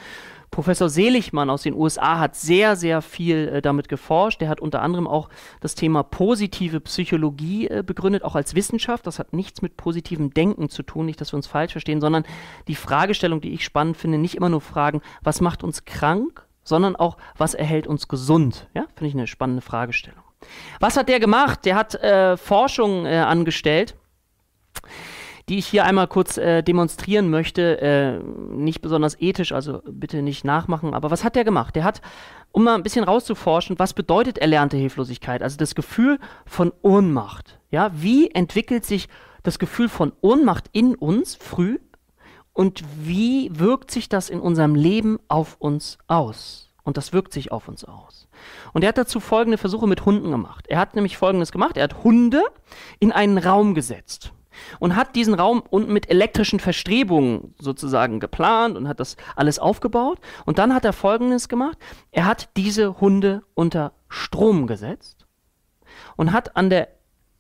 Professor 0.52 0.90
Seligmann 0.90 1.50
aus 1.50 1.64
den 1.64 1.74
USA 1.74 2.20
hat 2.20 2.36
sehr, 2.36 2.76
sehr 2.76 3.02
viel 3.02 3.48
äh, 3.48 3.62
damit 3.62 3.88
geforscht. 3.88 4.42
Der 4.42 4.50
hat 4.50 4.60
unter 4.60 4.82
anderem 4.82 5.08
auch 5.08 5.30
das 5.62 5.76
Thema 5.76 6.04
positive 6.04 6.82
Psychologie 6.82 7.70
äh, 7.70 7.84
begründet, 7.86 8.24
auch 8.24 8.36
als 8.36 8.54
Wissenschaft. 8.54 9.08
Das 9.08 9.18
hat 9.18 9.32
nichts 9.32 9.62
mit 9.62 9.78
positivem 9.78 10.34
Denken 10.34 10.68
zu 10.68 10.84
tun, 10.84 11.06
nicht, 11.06 11.22
dass 11.22 11.32
wir 11.32 11.38
uns 11.38 11.48
falsch 11.48 11.72
verstehen, 11.72 12.02
sondern 12.02 12.26
die 12.68 12.76
Fragestellung, 12.76 13.40
die 13.40 13.54
ich 13.54 13.64
spannend 13.64 13.96
finde, 13.96 14.18
nicht 14.18 14.36
immer 14.36 14.50
nur 14.50 14.60
fragen, 14.60 15.02
was 15.22 15.40
macht 15.40 15.64
uns 15.64 15.86
krank, 15.86 16.46
sondern 16.66 16.98
auch, 16.98 17.16
was 17.38 17.54
erhält 17.54 17.88
uns 17.88 18.10
gesund. 18.10 18.68
Ja, 18.74 18.86
finde 18.96 19.08
ich 19.08 19.14
eine 19.14 19.28
spannende 19.28 19.62
Fragestellung. 19.62 20.24
Was 20.82 20.98
hat 20.98 21.08
der 21.08 21.22
gemacht? 21.22 21.64
Der 21.64 21.76
hat 21.76 21.96
äh, 21.96 22.36
Forschung 22.36 23.06
äh, 23.06 23.20
angestellt 23.20 23.96
die 25.50 25.58
ich 25.58 25.68
hier 25.68 25.86
einmal 25.86 26.08
kurz 26.08 26.38
äh, 26.38 26.62
demonstrieren 26.62 27.30
möchte. 27.30 27.82
Äh, 27.82 28.20
nicht 28.20 28.82
besonders 28.82 29.20
ethisch, 29.20 29.52
also 29.52 29.82
bitte 29.86 30.22
nicht 30.22 30.46
nachmachen. 30.46 30.94
Aber 30.94 31.12
was 31.12 31.24
hat 31.24 31.36
der 31.36 31.44
gemacht? 31.44 31.76
Der 31.76 31.84
hat, 31.84 32.02
um 32.52 32.64
mal 32.64 32.76
ein 32.76 32.84
bisschen 32.84 33.04
rauszuforschen, 33.04 33.80
was 33.80 33.94
bedeutet 33.94 34.38
erlernte 34.38 34.78
Hilflosigkeit? 34.78 35.44
Also 35.44 35.58
das 35.58 35.76
Gefühl 35.76 36.20
von 36.46 36.72
Ohnmacht. 36.82 37.60
Ja, 37.70 37.92
wie 37.94 38.30
entwickelt 38.32 38.86
sich 38.86 39.08
das 39.44 39.60
Gefühl 39.60 39.90
von 39.90 40.12
Ohnmacht 40.22 40.66
in 40.72 40.96
uns 40.96 41.36
früh 41.36 41.80
und 42.54 42.84
wie 43.02 43.50
wirkt 43.54 43.92
sich 43.92 44.10
das 44.10 44.30
in 44.30 44.40
unserem 44.40 44.76
Leben 44.76 45.20
auf 45.28 45.56
uns 45.60 45.98
aus? 46.08 46.68
Und 46.84 46.98
das 46.98 47.14
wirkt 47.14 47.32
sich 47.32 47.52
auf 47.52 47.68
uns 47.68 47.86
aus. 47.86 48.28
Und 48.74 48.84
er 48.84 48.90
hat 48.90 48.98
dazu 48.98 49.20
folgende 49.20 49.60
Versuche 49.60 49.88
mit 49.88 50.06
Hunden 50.06 50.32
gemacht. 50.32 50.66
Er 50.68 50.80
hat 50.80 50.96
nämlich 50.96 51.16
folgendes 51.16 51.52
gemacht. 51.52 51.78
Er 51.78 51.84
hat 51.84 52.04
Hunde 52.04 52.44
in 53.00 53.12
einen 53.12 53.38
Raum 53.38 53.76
gesetzt 53.76 54.34
und 54.80 54.96
hat 54.96 55.16
diesen 55.16 55.34
Raum 55.34 55.64
unten 55.70 55.94
mit 55.94 56.10
elektrischen 56.10 56.60
Verstrebungen 56.60 57.54
sozusagen 57.60 58.20
geplant 58.20 58.78
und 58.78 58.88
hat 58.88 59.00
das 59.00 59.18
alles 59.36 59.60
aufgebaut. 59.60 60.20
Und 60.46 60.60
dann 60.60 60.74
hat 60.74 60.86
er 60.86 60.94
Folgendes 60.94 61.50
gemacht. 61.50 61.78
Er 62.12 62.26
hat 62.26 62.50
diese 62.58 63.00
Hunde 63.00 63.44
unter 63.54 63.94
Strom 64.10 64.68
gesetzt 64.68 65.26
und 66.16 66.34
hat 66.34 66.56
an, 66.56 66.70
der, 66.70 66.90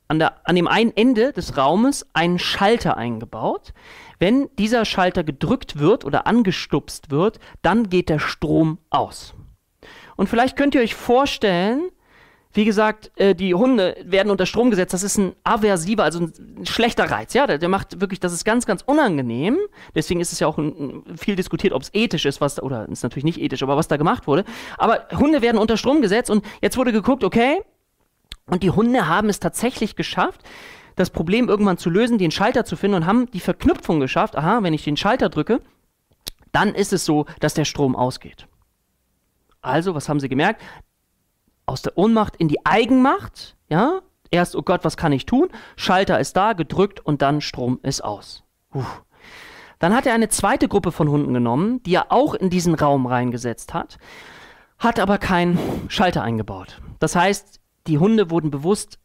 an, 0.07 0.19
der, 0.19 0.47
an 0.47 0.55
dem 0.55 0.67
einen 0.67 0.95
Ende 0.95 1.33
des 1.33 1.57
Raumes 1.57 2.07
einen 2.13 2.39
Schalter 2.39 2.97
eingebaut. 2.97 3.73
Wenn 4.19 4.49
dieser 4.57 4.85
Schalter 4.85 5.23
gedrückt 5.23 5.79
wird 5.79 6.05
oder 6.05 6.27
angestupst 6.27 7.11
wird, 7.11 7.39
dann 7.61 7.89
geht 7.89 8.09
der 8.09 8.19
Strom 8.19 8.77
aus. 8.89 9.33
Und 10.15 10.27
vielleicht 10.27 10.57
könnt 10.57 10.75
ihr 10.75 10.81
euch 10.81 10.95
vorstellen, 10.95 11.89
wie 12.53 12.65
gesagt, 12.65 13.11
äh, 13.15 13.33
die 13.33 13.53
Hunde 13.53 13.95
werden 14.03 14.29
unter 14.29 14.45
Strom 14.45 14.69
gesetzt. 14.69 14.93
Das 14.93 15.03
ist 15.03 15.17
ein 15.17 15.33
aversiver, 15.43 16.03
also 16.03 16.19
ein 16.19 16.65
schlechter 16.65 17.09
Reiz. 17.09 17.33
Ja, 17.33 17.47
der, 17.47 17.57
der, 17.57 17.69
macht 17.69 18.01
wirklich, 18.01 18.19
das 18.19 18.33
ist 18.33 18.43
ganz, 18.43 18.65
ganz 18.65 18.81
unangenehm. 18.85 19.57
Deswegen 19.95 20.19
ist 20.19 20.33
es 20.33 20.39
ja 20.39 20.47
auch 20.47 20.57
ein, 20.57 21.03
viel 21.17 21.35
diskutiert, 21.35 21.73
ob 21.73 21.83
es 21.83 21.89
ethisch 21.93 22.25
ist, 22.25 22.41
was, 22.41 22.61
oder 22.61 22.87
ist 22.89 23.03
natürlich 23.03 23.23
nicht 23.23 23.39
ethisch, 23.39 23.63
aber 23.63 23.77
was 23.77 23.87
da 23.87 23.97
gemacht 23.97 24.27
wurde. 24.27 24.43
Aber 24.77 25.07
Hunde 25.13 25.41
werden 25.41 25.57
unter 25.57 25.77
Strom 25.77 26.01
gesetzt 26.01 26.29
und 26.29 26.43
jetzt 26.61 26.77
wurde 26.77 26.91
geguckt, 26.91 27.23
okay, 27.23 27.61
und 28.47 28.63
die 28.63 28.71
Hunde 28.71 29.07
haben 29.07 29.29
es 29.29 29.39
tatsächlich 29.39 29.95
geschafft, 29.95 30.41
das 30.95 31.09
Problem 31.09 31.47
irgendwann 31.47 31.77
zu 31.77 31.89
lösen, 31.89 32.17
den 32.17 32.31
Schalter 32.31 32.65
zu 32.65 32.75
finden 32.75 32.97
und 32.97 33.05
haben 33.05 33.31
die 33.31 33.39
Verknüpfung 33.39 34.01
geschafft. 34.01 34.35
Aha, 34.35 34.61
wenn 34.61 34.73
ich 34.73 34.83
den 34.83 34.97
Schalter 34.97 35.29
drücke, 35.29 35.61
dann 36.51 36.75
ist 36.75 36.91
es 36.91 37.05
so, 37.05 37.25
dass 37.39 37.53
der 37.53 37.65
Strom 37.65 37.95
ausgeht. 37.95 38.47
Also, 39.61 39.95
was 39.95 40.09
haben 40.09 40.19
sie 40.19 40.27
gemerkt? 40.27 40.61
Aus 41.71 41.81
der 41.81 41.97
Ohnmacht 41.97 42.35
in 42.35 42.47
die 42.47 42.65
Eigenmacht, 42.65 43.55
ja, 43.69 44.01
erst, 44.29 44.55
oh 44.55 44.61
Gott, 44.61 44.83
was 44.83 44.97
kann 44.97 45.11
ich 45.11 45.25
tun? 45.25 45.49
Schalter 45.75 46.19
ist 46.19 46.35
da, 46.35 46.53
gedrückt 46.53 46.99
und 46.99 47.21
dann 47.21 47.41
Strom 47.41 47.79
ist 47.81 48.03
aus. 48.03 48.43
Puh. 48.69 48.83
Dann 49.79 49.95
hat 49.95 50.05
er 50.05 50.13
eine 50.13 50.29
zweite 50.29 50.67
Gruppe 50.67 50.91
von 50.91 51.09
Hunden 51.09 51.33
genommen, 51.33 51.81
die 51.83 51.95
er 51.95 52.11
auch 52.11 52.35
in 52.35 52.49
diesen 52.49 52.75
Raum 52.75 53.07
reingesetzt 53.07 53.73
hat, 53.73 53.97
hat 54.77 54.99
aber 54.99 55.17
keinen 55.17 55.57
Schalter 55.87 56.21
eingebaut. 56.21 56.81
Das 56.99 57.15
heißt, 57.15 57.59
die 57.87 57.97
Hunde 57.97 58.29
wurden 58.29 58.51
bewusst 58.51 58.99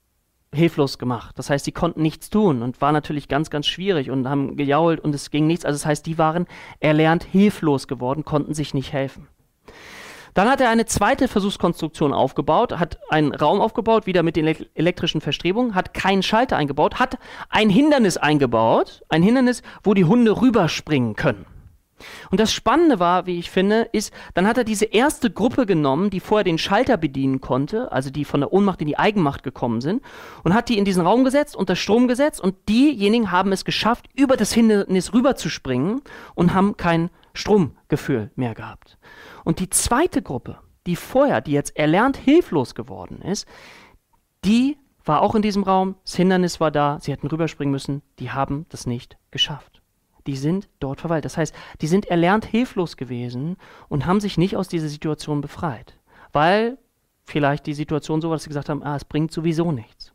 hilflos 0.52 0.98
gemacht. 0.98 1.38
Das 1.38 1.50
heißt, 1.50 1.64
sie 1.64 1.72
konnten 1.72 2.02
nichts 2.02 2.30
tun 2.30 2.62
und 2.62 2.80
war 2.80 2.92
natürlich 2.92 3.28
ganz, 3.28 3.48
ganz 3.48 3.66
schwierig 3.66 4.10
und 4.10 4.28
haben 4.28 4.56
gejault 4.56 5.00
und 5.00 5.14
es 5.14 5.30
ging 5.30 5.46
nichts. 5.46 5.64
Also 5.64 5.76
das 5.76 5.86
heißt, 5.86 6.06
die 6.06 6.18
waren 6.18 6.46
erlernt 6.80 7.24
hilflos 7.24 7.88
geworden, 7.88 8.24
konnten 8.24 8.54
sich 8.54 8.74
nicht 8.74 8.92
helfen. 8.92 9.28
Dann 10.36 10.50
hat 10.50 10.60
er 10.60 10.68
eine 10.68 10.84
zweite 10.84 11.28
Versuchskonstruktion 11.28 12.12
aufgebaut, 12.12 12.78
hat 12.78 12.98
einen 13.08 13.34
Raum 13.34 13.58
aufgebaut, 13.58 14.06
wieder 14.06 14.22
mit 14.22 14.36
den 14.36 14.46
elektrischen 14.74 15.22
Verstrebungen, 15.22 15.74
hat 15.74 15.94
keinen 15.94 16.22
Schalter 16.22 16.58
eingebaut, 16.58 16.96
hat 16.96 17.16
ein 17.48 17.70
Hindernis 17.70 18.18
eingebaut, 18.18 19.02
ein 19.08 19.22
Hindernis, 19.22 19.62
wo 19.82 19.94
die 19.94 20.04
Hunde 20.04 20.42
rüberspringen 20.42 21.16
können. 21.16 21.46
Und 22.30 22.38
das 22.38 22.52
Spannende 22.52 23.00
war, 23.00 23.24
wie 23.24 23.38
ich 23.38 23.50
finde, 23.50 23.88
ist, 23.92 24.12
dann 24.34 24.46
hat 24.46 24.58
er 24.58 24.64
diese 24.64 24.84
erste 24.84 25.30
Gruppe 25.30 25.64
genommen, 25.64 26.10
die 26.10 26.20
vorher 26.20 26.44
den 26.44 26.58
Schalter 26.58 26.98
bedienen 26.98 27.40
konnte, 27.40 27.90
also 27.90 28.10
die 28.10 28.26
von 28.26 28.40
der 28.40 28.52
Ohnmacht 28.52 28.82
in 28.82 28.88
die 28.88 28.98
Eigenmacht 28.98 29.42
gekommen 29.42 29.80
sind, 29.80 30.02
und 30.44 30.52
hat 30.52 30.68
die 30.68 30.76
in 30.76 30.84
diesen 30.84 31.06
Raum 31.06 31.24
gesetzt, 31.24 31.56
unter 31.56 31.76
Strom 31.76 32.08
gesetzt, 32.08 32.42
und 32.42 32.56
diejenigen 32.68 33.30
haben 33.30 33.52
es 33.52 33.64
geschafft, 33.64 34.04
über 34.14 34.36
das 34.36 34.52
Hindernis 34.52 35.14
rüberzuspringen 35.14 36.02
und 36.34 36.52
haben 36.52 36.76
kein 36.76 37.08
Stromgefühl 37.32 38.30
mehr 38.36 38.54
gehabt. 38.54 38.98
Und 39.46 39.60
die 39.60 39.70
zweite 39.70 40.22
Gruppe, 40.22 40.58
die 40.88 40.96
vorher, 40.96 41.40
die 41.40 41.52
jetzt 41.52 41.76
erlernt 41.76 42.16
hilflos 42.16 42.74
geworden 42.74 43.22
ist, 43.22 43.46
die 44.44 44.76
war 45.04 45.22
auch 45.22 45.36
in 45.36 45.42
diesem 45.42 45.62
Raum, 45.62 45.94
das 46.02 46.16
Hindernis 46.16 46.58
war 46.58 46.72
da, 46.72 46.98
sie 47.00 47.12
hätten 47.12 47.28
rüberspringen 47.28 47.70
müssen, 47.70 48.02
die 48.18 48.32
haben 48.32 48.66
das 48.70 48.88
nicht 48.88 49.16
geschafft. 49.30 49.82
Die 50.26 50.34
sind 50.34 50.68
dort 50.80 51.00
verweilt. 51.00 51.24
Das 51.24 51.36
heißt, 51.36 51.54
die 51.80 51.86
sind 51.86 52.06
erlernt 52.06 52.44
hilflos 52.44 52.96
gewesen 52.96 53.56
und 53.88 54.04
haben 54.04 54.18
sich 54.18 54.36
nicht 54.36 54.56
aus 54.56 54.66
dieser 54.66 54.88
Situation 54.88 55.42
befreit. 55.42 55.96
Weil 56.32 56.76
vielleicht 57.22 57.66
die 57.66 57.74
Situation 57.74 58.20
so 58.20 58.28
war, 58.28 58.34
dass 58.34 58.42
sie 58.42 58.50
gesagt 58.50 58.68
haben, 58.68 58.82
ah, 58.82 58.96
es 58.96 59.04
bringt 59.04 59.30
sowieso 59.30 59.70
nichts. 59.70 60.12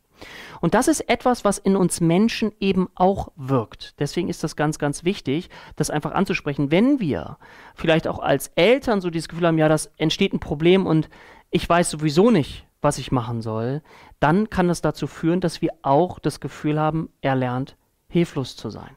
Und 0.62 0.74
das 0.74 0.86
ist 0.86 1.00
etwas, 1.08 1.44
was 1.44 1.58
in 1.58 1.74
uns 1.74 2.00
Menschen 2.00 2.52
eben 2.60 2.88
auch 2.94 3.32
wirkt. 3.34 3.98
Deswegen 3.98 4.28
ist 4.28 4.44
das 4.44 4.54
ganz, 4.54 4.78
ganz 4.78 5.02
wichtig, 5.02 5.50
das 5.74 5.90
einfach 5.90 6.12
anzusprechen. 6.12 6.70
Wenn 6.70 7.00
wir 7.00 7.36
vielleicht 7.74 8.06
auch 8.06 8.20
als 8.20 8.52
Eltern 8.54 9.00
so 9.00 9.10
dieses 9.10 9.28
Gefühl 9.28 9.48
haben, 9.48 9.58
ja, 9.58 9.68
das 9.68 9.92
entsteht 9.96 10.32
ein 10.32 10.38
Problem 10.38 10.86
und 10.86 11.10
ich 11.50 11.68
weiß 11.68 11.90
sowieso 11.90 12.30
nicht, 12.30 12.64
was 12.80 12.98
ich 12.98 13.10
machen 13.10 13.42
soll, 13.42 13.82
dann 14.20 14.50
kann 14.50 14.68
das 14.68 14.80
dazu 14.80 15.08
führen, 15.08 15.40
dass 15.40 15.62
wir 15.62 15.72
auch 15.82 16.20
das 16.20 16.38
Gefühl 16.38 16.78
haben, 16.78 17.10
er 17.22 17.34
lernt 17.34 17.76
hilflos 18.08 18.54
zu 18.54 18.70
sein. 18.70 18.96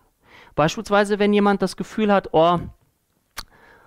Beispielsweise, 0.53 1.17
wenn 1.17 1.33
jemand 1.33 1.63
das 1.63 1.77
Gefühl 1.77 2.13
hat, 2.13 2.29
oh, 2.31 2.59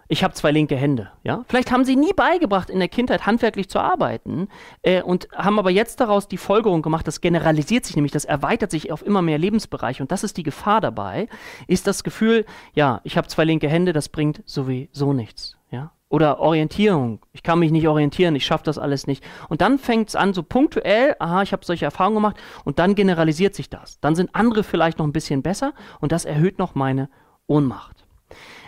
ich 0.09 0.25
habe 0.25 0.35
zwei 0.35 0.51
linke 0.51 0.77
Hände. 0.77 1.11
Ja? 1.23 1.45
Vielleicht 1.49 1.71
haben 1.71 1.85
sie 1.85 1.97
nie 1.97 2.13
beigebracht, 2.15 2.71
in 2.71 2.79
der 2.79 2.89
Kindheit 2.89 3.27
handwerklich 3.27 3.69
zu 3.69 3.79
arbeiten 3.79 4.49
äh, 4.83 5.03
und 5.03 5.29
haben 5.35 5.59
aber 5.59 5.71
jetzt 5.71 6.01
daraus 6.01 6.29
die 6.29 6.39
Folgerung 6.39 6.83
gemacht, 6.83 7.07
das 7.07 7.21
generalisiert 7.21 7.85
sich 7.85 7.95
nämlich, 7.95 8.13
das 8.13 8.25
erweitert 8.25 8.71
sich 8.71 8.91
auf 8.91 9.05
immer 9.05 9.23
mehr 9.23 9.39
Lebensbereiche 9.39 10.03
und 10.03 10.11
das 10.11 10.25
ist 10.25 10.37
die 10.37 10.43
Gefahr 10.43 10.81
dabei, 10.81 11.29
ist 11.67 11.87
das 11.87 12.03
Gefühl, 12.03 12.47
ja, 12.75 13.01
ich 13.05 13.17
habe 13.17 13.29
zwei 13.29 13.45
linke 13.45 13.69
Hände, 13.69 13.93
das 13.93 14.09
bringt 14.09 14.43
sowieso 14.47 15.13
nichts. 15.13 15.57
Ja? 15.71 15.93
Oder 16.09 16.41
Orientierung. 16.41 17.21
Ich 17.33 17.43
kann 17.43 17.59
mich 17.59 17.71
nicht 17.71 17.87
orientieren, 17.87 18.35
ich 18.35 18.47
schaffe 18.47 18.65
das 18.65 18.79
alles 18.79 19.07
nicht. 19.07 19.23
Und 19.51 19.61
dann 19.61 19.79
fängt 19.79 20.09
es 20.09 20.17
an, 20.17 20.33
so 20.33 20.43
punktuell, 20.43 21.17
aha, 21.19 21.43
ich 21.43 21.53
habe 21.53 21.67
solche 21.67 21.85
Erfahrungen 21.85 22.17
gemacht, 22.17 22.37
und 22.65 22.79
dann 22.79 22.95
generalisiert 22.95 23.55
sich 23.55 23.69
das. 23.69 24.01
Dann 24.01 24.15
sind 24.15 24.35
andere 24.35 24.65
vielleicht 24.65 24.99
noch 24.99 25.07
ein 25.07 25.13
bisschen 25.13 25.43
besser 25.43 25.75
und 26.01 26.13
das 26.13 26.25
erhöht 26.25 26.59
noch 26.59 26.75
meine 26.75 27.11
Ohnmacht. 27.47 27.98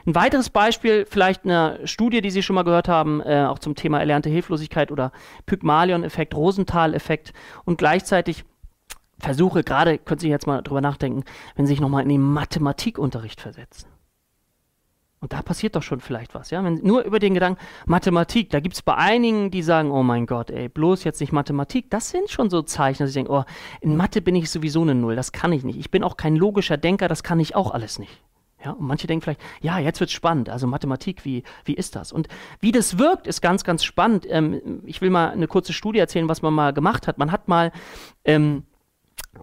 Ein 0.07 0.15
weiteres 0.15 0.51
Beispiel, 0.51 1.07
vielleicht 1.09 1.45
eine 1.45 1.87
Studie, 1.87 2.21
die 2.21 2.31
Sie 2.31 2.43
schon 2.43 2.55
mal 2.55 2.65
gehört 2.65 2.89
haben, 2.89 3.21
äh, 3.21 3.45
auch 3.45 3.59
zum 3.59 3.75
Thema 3.75 3.99
erlernte 3.99 4.31
Hilflosigkeit 4.31 4.91
oder 4.91 5.13
Pygmalion-Effekt, 5.47 6.35
Rosenthal-Effekt 6.35 7.33
und 7.65 7.79
gleichzeitig 7.79 8.45
Versuche, 9.19 9.63
gerade, 9.63 9.99
können 9.99 10.19
Sie 10.19 10.31
jetzt 10.31 10.47
mal 10.47 10.63
drüber 10.63 10.81
nachdenken, 10.81 11.25
wenn 11.55 11.67
Sie 11.67 11.73
sich 11.73 11.81
nochmal 11.81 12.03
in 12.03 12.09
den 12.09 12.23
Mathematikunterricht 12.23 13.41
versetzen. 13.41 13.87
Und 15.23 15.35
da 15.35 15.43
passiert 15.43 15.77
doch 15.77 15.83
schon 15.83 16.01
vielleicht 16.01 16.35
was, 16.35 16.51
ja? 16.51 16.65
Wenn, 16.65 16.77
nur 16.77 17.03
über 17.05 17.19
den 17.19 17.35
Gedanken 17.35 17.61
Mathematik, 17.85 18.49
da 18.49 18.61
gibt 18.61 18.75
es 18.75 18.81
bei 18.81 18.95
einigen, 18.95 19.51
die 19.51 19.63
sagen, 19.63 19.91
oh 19.91 20.03
mein 20.03 20.25
Gott, 20.25 20.51
ey, 20.51 20.71
bloß 20.71 21.05
jetzt 21.05 21.21
nicht 21.21 21.33
Mathematik. 21.33 21.91
Das 21.91 22.09
sind 22.09 22.31
schon 22.31 22.49
so 22.49 22.63
Zeichen, 22.63 23.03
dass 23.03 23.11
ich 23.11 23.15
denke, 23.15 23.31
oh, 23.31 23.45
in 23.83 23.97
Mathe 23.97 24.23
bin 24.23 24.35
ich 24.35 24.51
sowieso 24.51 24.81
eine 24.81 24.95
Null, 24.95 25.17
das 25.17 25.33
kann 25.33 25.53
ich 25.53 25.63
nicht. 25.63 25.79
Ich 25.79 25.91
bin 25.91 26.05
auch 26.05 26.17
kein 26.17 26.37
logischer 26.37 26.79
Denker, 26.79 27.07
das 27.07 27.23
kann 27.23 27.39
ich 27.39 27.55
auch 27.55 27.71
alles 27.73 27.99
nicht. 27.99 28.23
Ja, 28.62 28.73
und 28.73 28.87
manche 28.87 29.07
denken 29.07 29.23
vielleicht, 29.23 29.40
ja, 29.62 29.79
jetzt 29.79 30.01
wird's 30.01 30.12
spannend. 30.12 30.51
Also 30.51 30.66
Mathematik, 30.66 31.25
wie, 31.25 31.44
wie 31.64 31.75
ist 31.75 31.96
das? 31.96 32.12
Und 32.12 32.29
wie 32.61 32.73
das 32.73 32.99
wirkt, 32.99 33.27
ist 33.27 33.40
ganz, 33.40 33.64
ganz 33.64 33.85
spannend. 33.85 34.27
Ähm, 34.29 34.83
ich 34.85 35.01
will 35.01 35.11
mal 35.11 35.31
eine 35.31 35.46
kurze 35.46 35.73
Studie 35.73 35.99
erzählen, 35.99 36.29
was 36.29 36.42
man 36.42 36.53
mal 36.53 36.73
gemacht 36.73 37.07
hat. 37.07 37.16
Man 37.16 37.33
hat 37.33 37.49
mal 37.49 37.73
ähm, 38.25 38.64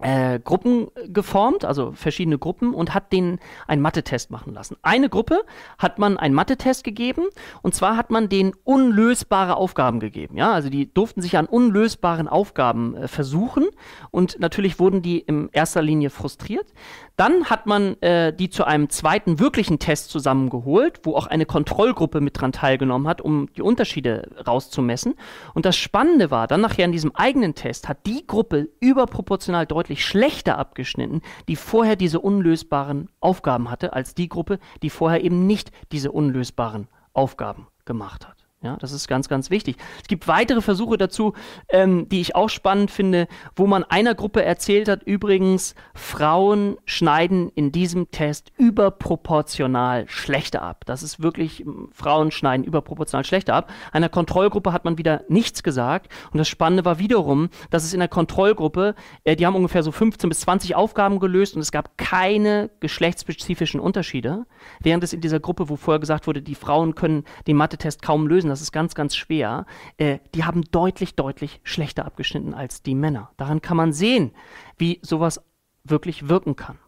äh, 0.02 0.40
Gruppen 0.40 0.88
geformt, 1.08 1.64
also 1.66 1.94
verschiedene 1.94 2.38
Gruppen, 2.38 2.74
und 2.74 2.94
hat 2.94 3.14
denen 3.14 3.40
einen 3.68 3.82
Mathe-Test 3.82 4.32
machen 4.32 4.54
lassen. 4.54 4.76
Eine 4.82 5.10
Gruppe 5.10 5.44
hat 5.78 5.98
man 5.98 6.18
einen 6.18 6.36
Mathe-Test 6.36 6.84
gegeben, 6.84 7.24
und 7.62 7.74
zwar 7.74 7.96
hat 7.96 8.12
man 8.12 8.30
denen 8.30 8.54
unlösbare 8.64 9.56
Aufgaben 9.56 10.00
gegeben. 10.00 10.38
Ja, 10.38 10.52
also 10.52 10.70
die 10.70 10.94
durften 10.94 11.22
sich 11.22 11.38
an 11.38 11.46
unlösbaren 11.46 12.28
Aufgaben 12.28 12.96
äh, 12.96 13.08
versuchen, 13.08 13.66
und 14.12 14.40
natürlich 14.40 14.78
wurden 14.80 15.02
die 15.02 15.20
in 15.20 15.50
erster 15.52 15.82
Linie 15.82 16.10
frustriert. 16.10 16.68
Dann 17.16 17.46
hat 17.46 17.66
man 17.66 18.00
äh, 18.02 18.34
die 18.34 18.50
zu 18.50 18.66
einem 18.66 18.90
zweiten 18.90 19.40
wirklichen 19.40 19.80
Test 19.80 20.12
zusammengeholt, 20.12 21.00
wo 21.04 21.16
auch 21.16 21.28
eine 21.28 21.46
Kontrollgruppe 21.46 22.22
mit 22.22 22.40
dran 22.40 22.52
teilgenommen 22.52 23.08
hat, 23.08 23.22
um 23.22 23.48
die 23.54 23.64
Unterschiede 23.64 24.30
rauszumessen. 24.46 25.16
Und 25.56 25.66
das 25.66 25.78
Spannende 25.78 26.30
war, 26.30 26.46
dann 26.48 26.62
nachher 26.62 26.86
in 26.86 26.92
diesem 26.92 27.16
eigenen 27.16 27.56
Test 27.56 27.90
hat 27.90 28.06
die 28.06 28.28
Gruppe 28.28 28.70
überproportional 28.80 29.66
deutlich 29.66 29.77
schlechter 30.06 30.58
abgeschnitten, 30.58 31.22
die 31.48 31.56
vorher 31.56 31.96
diese 31.96 32.20
unlösbaren 32.20 33.10
Aufgaben 33.20 33.70
hatte, 33.70 33.94
als 33.94 34.16
die 34.16 34.30
Gruppe, 34.30 34.60
die 34.82 34.90
vorher 34.90 35.24
eben 35.24 35.46
nicht 35.46 35.72
diese 35.92 36.12
unlösbaren 36.12 36.88
Aufgaben 37.14 37.68
gemacht 37.86 38.28
hat. 38.28 38.47
Ja, 38.64 38.76
das 38.78 38.92
ist 38.92 39.08
ganz, 39.08 39.30
ganz 39.30 39.52
wichtig. 39.52 39.78
Es 40.02 40.08
gibt 40.08 40.28
weitere 40.28 40.62
Versuche 40.62 40.98
dazu, 40.98 41.34
ähm, 41.70 42.10
die 42.10 42.20
ich 42.20 42.36
auch 42.36 42.50
spannend 42.50 42.90
finde, 42.90 43.28
wo 43.56 43.68
man 43.68 43.84
einer 43.84 44.16
Gruppe 44.16 44.44
erzählt 44.44 44.90
hat, 44.90 45.04
übrigens, 45.04 45.76
Frauen 45.94 46.78
schneiden 46.86 47.52
in 47.54 47.72
diesem 47.72 48.10
Test 48.10 48.52
überproportional 48.58 50.08
schlechter 50.08 50.64
ab. 50.64 50.86
Das 50.88 51.04
ist 51.04 51.22
wirklich, 51.22 51.66
Frauen 51.92 52.32
schneiden 52.32 52.66
überproportional 52.66 53.24
schlechter 53.26 53.54
ab. 53.54 53.72
Einer 53.92 54.10
Kontrollgruppe 54.10 54.74
hat 54.74 54.86
man 54.86 54.98
wieder 54.98 55.22
nichts 55.30 55.62
gesagt. 55.62 56.12
Und 56.32 56.40
das 56.40 56.48
Spannende 56.48 56.84
war 56.84 56.98
wiederum, 56.98 57.50
dass 57.70 57.84
es 57.84 57.94
in 57.94 58.00
der 58.00 58.10
Kontrollgruppe, 58.10 58.96
äh, 59.24 59.36
die 59.36 59.46
haben 59.46 59.56
ungefähr 59.56 59.84
so 59.84 59.92
15 59.92 60.30
bis 60.30 60.40
20 60.40 60.74
Aufgaben 60.74 61.20
gelöst 61.20 61.54
und 61.54 61.62
es 61.62 61.72
gab 61.72 61.96
keine 62.00 62.72
geschlechtsspezifischen 62.80 63.80
Unterschiede. 63.80 64.48
Während 64.82 65.04
es 65.04 65.14
in 65.14 65.22
dieser 65.22 65.40
Gruppe, 65.40 65.70
wo 65.70 65.76
vorher 65.76 66.00
gesagt 66.00 66.26
wurde, 66.26 66.42
die 66.42 66.56
Frauen 66.56 66.96
können 66.96 67.24
den 67.46 67.56
Mathe-Test 67.56 68.02
kaum 68.02 68.26
lösen, 68.26 68.47
lösen, 68.48 68.50
das 68.50 68.62
ist 68.62 68.72
ganz, 68.72 68.96
ganz 68.96 69.16
schwer, 69.16 69.66
äh, 69.98 70.20
die 70.34 70.44
haben 70.44 70.64
deutlich, 70.72 71.16
deutlich 71.16 71.60
schlechter 71.64 72.06
abgeschnitten 72.06 72.54
als 72.54 72.82
die 72.82 72.96
Männer. 72.96 73.32
Daran 73.38 73.62
kann 73.62 73.78
man 73.78 73.94
sehen, 73.94 74.32
wie 74.78 75.00
sowas 75.02 75.42
wirklich 75.84 76.30
wirken 76.30 76.56
kann. 76.56 76.80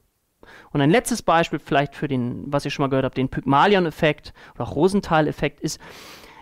Und 0.72 0.82
ein 0.82 0.90
letztes 0.90 1.22
Beispiel 1.22 1.60
vielleicht 1.60 1.96
für 1.96 2.08
den, 2.08 2.46
was 2.48 2.66
ihr 2.66 2.72
schon 2.72 2.84
mal 2.84 2.90
gehört 2.90 3.06
habt, 3.06 3.18
den 3.18 3.30
Pygmalion-Effekt 3.30 4.34
oder 4.56 4.64
auch 4.64 4.76
Rosenthal-Effekt 4.76 5.60
ist, 5.60 5.80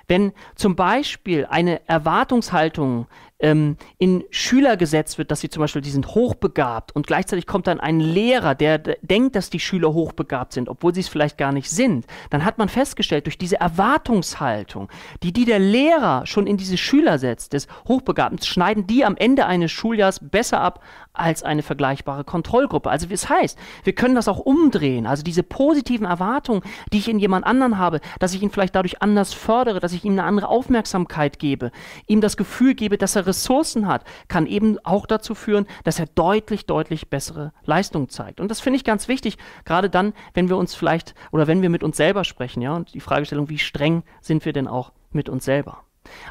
wenn 0.07 0.31
zum 0.55 0.77
Beispiel 0.77 1.45
eine 1.45 1.85
Erwartungshaltung 1.89 3.07
ähm, 3.39 3.77
in 3.97 4.23
Schüler 4.31 4.77
gesetzt 4.77 5.17
wird, 5.17 5.31
dass 5.31 5.41
sie 5.41 5.49
zum 5.49 5.61
Beispiel, 5.61 5.81
die 5.81 5.91
sind 5.91 6.07
hochbegabt 6.07 6.95
und 6.95 7.05
gleichzeitig 7.05 7.45
kommt 7.45 7.67
dann 7.67 7.79
ein 7.79 7.99
Lehrer, 7.99 8.55
der 8.55 8.79
denkt, 8.79 9.35
dass 9.35 9.49
die 9.49 9.59
Schüler 9.59 9.93
hochbegabt 9.93 10.53
sind, 10.53 10.69
obwohl 10.69 10.93
sie 10.93 11.01
es 11.01 11.07
vielleicht 11.07 11.37
gar 11.37 11.51
nicht 11.51 11.69
sind, 11.69 12.05
dann 12.29 12.45
hat 12.45 12.57
man 12.57 12.69
festgestellt, 12.69 13.25
durch 13.25 13.37
diese 13.37 13.59
Erwartungshaltung, 13.59 14.89
die 15.23 15.33
die 15.33 15.45
der 15.45 15.59
Lehrer 15.59 16.25
schon 16.25 16.47
in 16.47 16.57
diese 16.57 16.77
Schüler 16.77 17.19
setzt, 17.19 17.53
des 17.53 17.67
Hochbegabten, 17.87 18.41
schneiden 18.41 18.87
die 18.87 19.05
am 19.05 19.15
Ende 19.15 19.45
eines 19.45 19.71
Schuljahrs 19.71 20.19
besser 20.19 20.61
ab 20.61 20.81
als 21.13 21.43
eine 21.43 21.63
vergleichbare 21.63 22.23
Kontrollgruppe. 22.23 22.89
Also 22.89 23.07
das 23.07 23.29
heißt, 23.29 23.57
wir 23.83 23.93
können 23.93 24.15
das 24.15 24.27
auch 24.27 24.39
umdrehen. 24.39 25.05
Also 25.07 25.23
diese 25.23 25.43
positiven 25.43 26.05
Erwartungen, 26.05 26.61
die 26.93 26.99
ich 26.99 27.09
in 27.09 27.19
jemand 27.19 27.45
anderen 27.45 27.77
habe, 27.77 27.99
dass 28.19 28.33
ich 28.33 28.41
ihn 28.41 28.51
vielleicht 28.51 28.75
dadurch 28.75 29.01
anders 29.01 29.33
fördere, 29.33 29.79
dass 29.79 29.93
ich 29.93 30.05
ihm 30.05 30.13
eine 30.13 30.23
andere 30.23 30.47
Aufmerksamkeit 30.47 31.39
gebe, 31.39 31.71
ihm 32.07 32.21
das 32.21 32.37
Gefühl 32.37 32.75
gebe, 32.75 32.97
dass 32.97 33.15
er 33.15 33.26
Ressourcen 33.27 33.87
hat, 33.87 34.03
kann 34.27 34.47
eben 34.47 34.77
auch 34.83 35.05
dazu 35.05 35.35
führen, 35.35 35.67
dass 35.83 35.99
er 35.99 36.07
deutlich, 36.07 36.65
deutlich 36.65 37.09
bessere 37.09 37.53
Leistung 37.65 38.09
zeigt. 38.09 38.39
Und 38.39 38.49
das 38.49 38.59
finde 38.59 38.77
ich 38.77 38.83
ganz 38.83 39.07
wichtig, 39.07 39.37
gerade 39.65 39.89
dann, 39.89 40.13
wenn 40.33 40.49
wir 40.49 40.57
uns 40.57 40.75
vielleicht 40.75 41.13
oder 41.31 41.47
wenn 41.47 41.61
wir 41.61 41.69
mit 41.69 41.83
uns 41.83 41.97
selber 41.97 42.23
sprechen, 42.23 42.61
ja, 42.61 42.75
und 42.75 42.93
die 42.93 42.99
Fragestellung, 42.99 43.49
wie 43.49 43.59
streng 43.59 44.03
sind 44.21 44.45
wir 44.45 44.53
denn 44.53 44.67
auch 44.67 44.91
mit 45.11 45.29
uns 45.29 45.45
selber? 45.45 45.83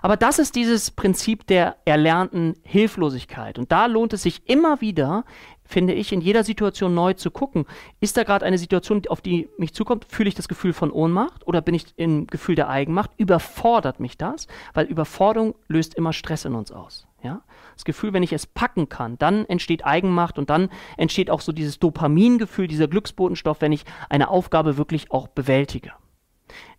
Aber 0.02 0.16
das 0.16 0.38
ist 0.38 0.54
dieses 0.54 0.90
Prinzip 0.90 1.46
der 1.46 1.76
erlernten 1.84 2.54
Hilflosigkeit. 2.62 3.58
Und 3.58 3.72
da 3.72 3.86
lohnt 3.86 4.12
es 4.12 4.22
sich 4.22 4.48
immer 4.48 4.80
wieder, 4.80 5.24
finde 5.66 5.92
ich, 5.94 6.12
in 6.12 6.20
jeder 6.20 6.44
Situation 6.44 6.94
neu 6.94 7.14
zu 7.14 7.30
gucken. 7.30 7.66
Ist 8.00 8.16
da 8.16 8.24
gerade 8.24 8.44
eine 8.44 8.58
Situation, 8.58 9.02
auf 9.08 9.20
die 9.20 9.48
mich 9.58 9.74
zukommt? 9.74 10.06
Fühle 10.08 10.28
ich 10.28 10.34
das 10.34 10.48
Gefühl 10.48 10.72
von 10.72 10.90
Ohnmacht 10.90 11.46
oder 11.46 11.60
bin 11.60 11.74
ich 11.74 11.86
im 11.96 12.26
Gefühl 12.26 12.54
der 12.54 12.68
Eigenmacht? 12.68 13.10
Überfordert 13.16 14.00
mich 14.00 14.16
das? 14.16 14.46
Weil 14.74 14.86
Überforderung 14.86 15.54
löst 15.68 15.94
immer 15.94 16.12
Stress 16.12 16.44
in 16.44 16.54
uns 16.54 16.72
aus. 16.72 17.06
Ja? 17.22 17.42
Das 17.74 17.84
Gefühl, 17.84 18.12
wenn 18.12 18.22
ich 18.22 18.32
es 18.32 18.46
packen 18.46 18.88
kann, 18.88 19.18
dann 19.18 19.44
entsteht 19.46 19.84
Eigenmacht 19.84 20.38
und 20.38 20.50
dann 20.50 20.70
entsteht 20.96 21.30
auch 21.30 21.40
so 21.40 21.52
dieses 21.52 21.78
Dopamingefühl, 21.78 22.68
dieser 22.68 22.88
Glücksbotenstoff, 22.88 23.60
wenn 23.60 23.72
ich 23.72 23.84
eine 24.08 24.28
Aufgabe 24.30 24.76
wirklich 24.76 25.10
auch 25.10 25.28
bewältige. 25.28 25.92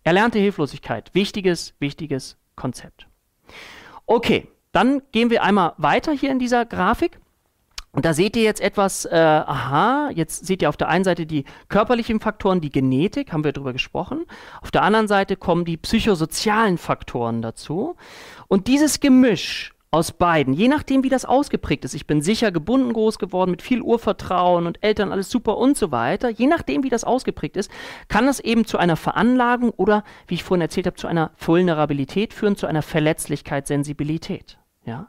Erlernte 0.02 0.38
Hilflosigkeit, 0.38 1.14
wichtiges, 1.14 1.74
wichtiges 1.78 2.38
Konzept. 2.56 3.06
Okay, 4.06 4.48
dann 4.72 5.02
gehen 5.12 5.30
wir 5.30 5.42
einmal 5.42 5.74
weiter 5.76 6.12
hier 6.12 6.30
in 6.30 6.38
dieser 6.38 6.64
Grafik. 6.64 7.20
Und 7.98 8.04
da 8.04 8.14
seht 8.14 8.36
ihr 8.36 8.44
jetzt 8.44 8.60
etwas, 8.60 9.06
äh, 9.06 9.16
aha, 9.16 10.10
jetzt 10.14 10.46
seht 10.46 10.62
ihr 10.62 10.68
auf 10.68 10.76
der 10.76 10.86
einen 10.86 11.02
Seite 11.02 11.26
die 11.26 11.44
körperlichen 11.68 12.20
Faktoren, 12.20 12.60
die 12.60 12.70
Genetik, 12.70 13.32
haben 13.32 13.42
wir 13.42 13.50
darüber 13.50 13.72
gesprochen. 13.72 14.24
Auf 14.62 14.70
der 14.70 14.84
anderen 14.84 15.08
Seite 15.08 15.34
kommen 15.34 15.64
die 15.64 15.76
psychosozialen 15.76 16.78
Faktoren 16.78 17.42
dazu. 17.42 17.96
Und 18.46 18.68
dieses 18.68 19.00
Gemisch 19.00 19.74
aus 19.90 20.12
beiden, 20.12 20.54
je 20.54 20.68
nachdem, 20.68 21.02
wie 21.02 21.08
das 21.08 21.24
ausgeprägt 21.24 21.84
ist. 21.84 21.94
Ich 21.94 22.06
bin 22.06 22.22
sicher 22.22 22.52
gebunden 22.52 22.92
groß 22.92 23.18
geworden, 23.18 23.50
mit 23.50 23.62
viel 23.62 23.82
Urvertrauen 23.82 24.68
und 24.68 24.80
Eltern, 24.84 25.10
alles 25.10 25.28
super 25.28 25.58
und 25.58 25.76
so 25.76 25.90
weiter. 25.90 26.28
Je 26.28 26.46
nachdem, 26.46 26.84
wie 26.84 26.90
das 26.90 27.02
ausgeprägt 27.02 27.56
ist, 27.56 27.68
kann 28.06 28.28
es 28.28 28.38
eben 28.38 28.64
zu 28.64 28.78
einer 28.78 28.94
Veranlagung 28.94 29.70
oder, 29.70 30.04
wie 30.28 30.34
ich 30.34 30.44
vorhin 30.44 30.62
erzählt 30.62 30.86
habe, 30.86 30.96
zu 30.96 31.08
einer 31.08 31.32
Vulnerabilität 31.36 32.32
führen, 32.32 32.54
zu 32.54 32.68
einer 32.68 32.82
Verletzlichkeit, 32.82 33.66
Sensibilität. 33.66 34.56
Ja? 34.88 35.08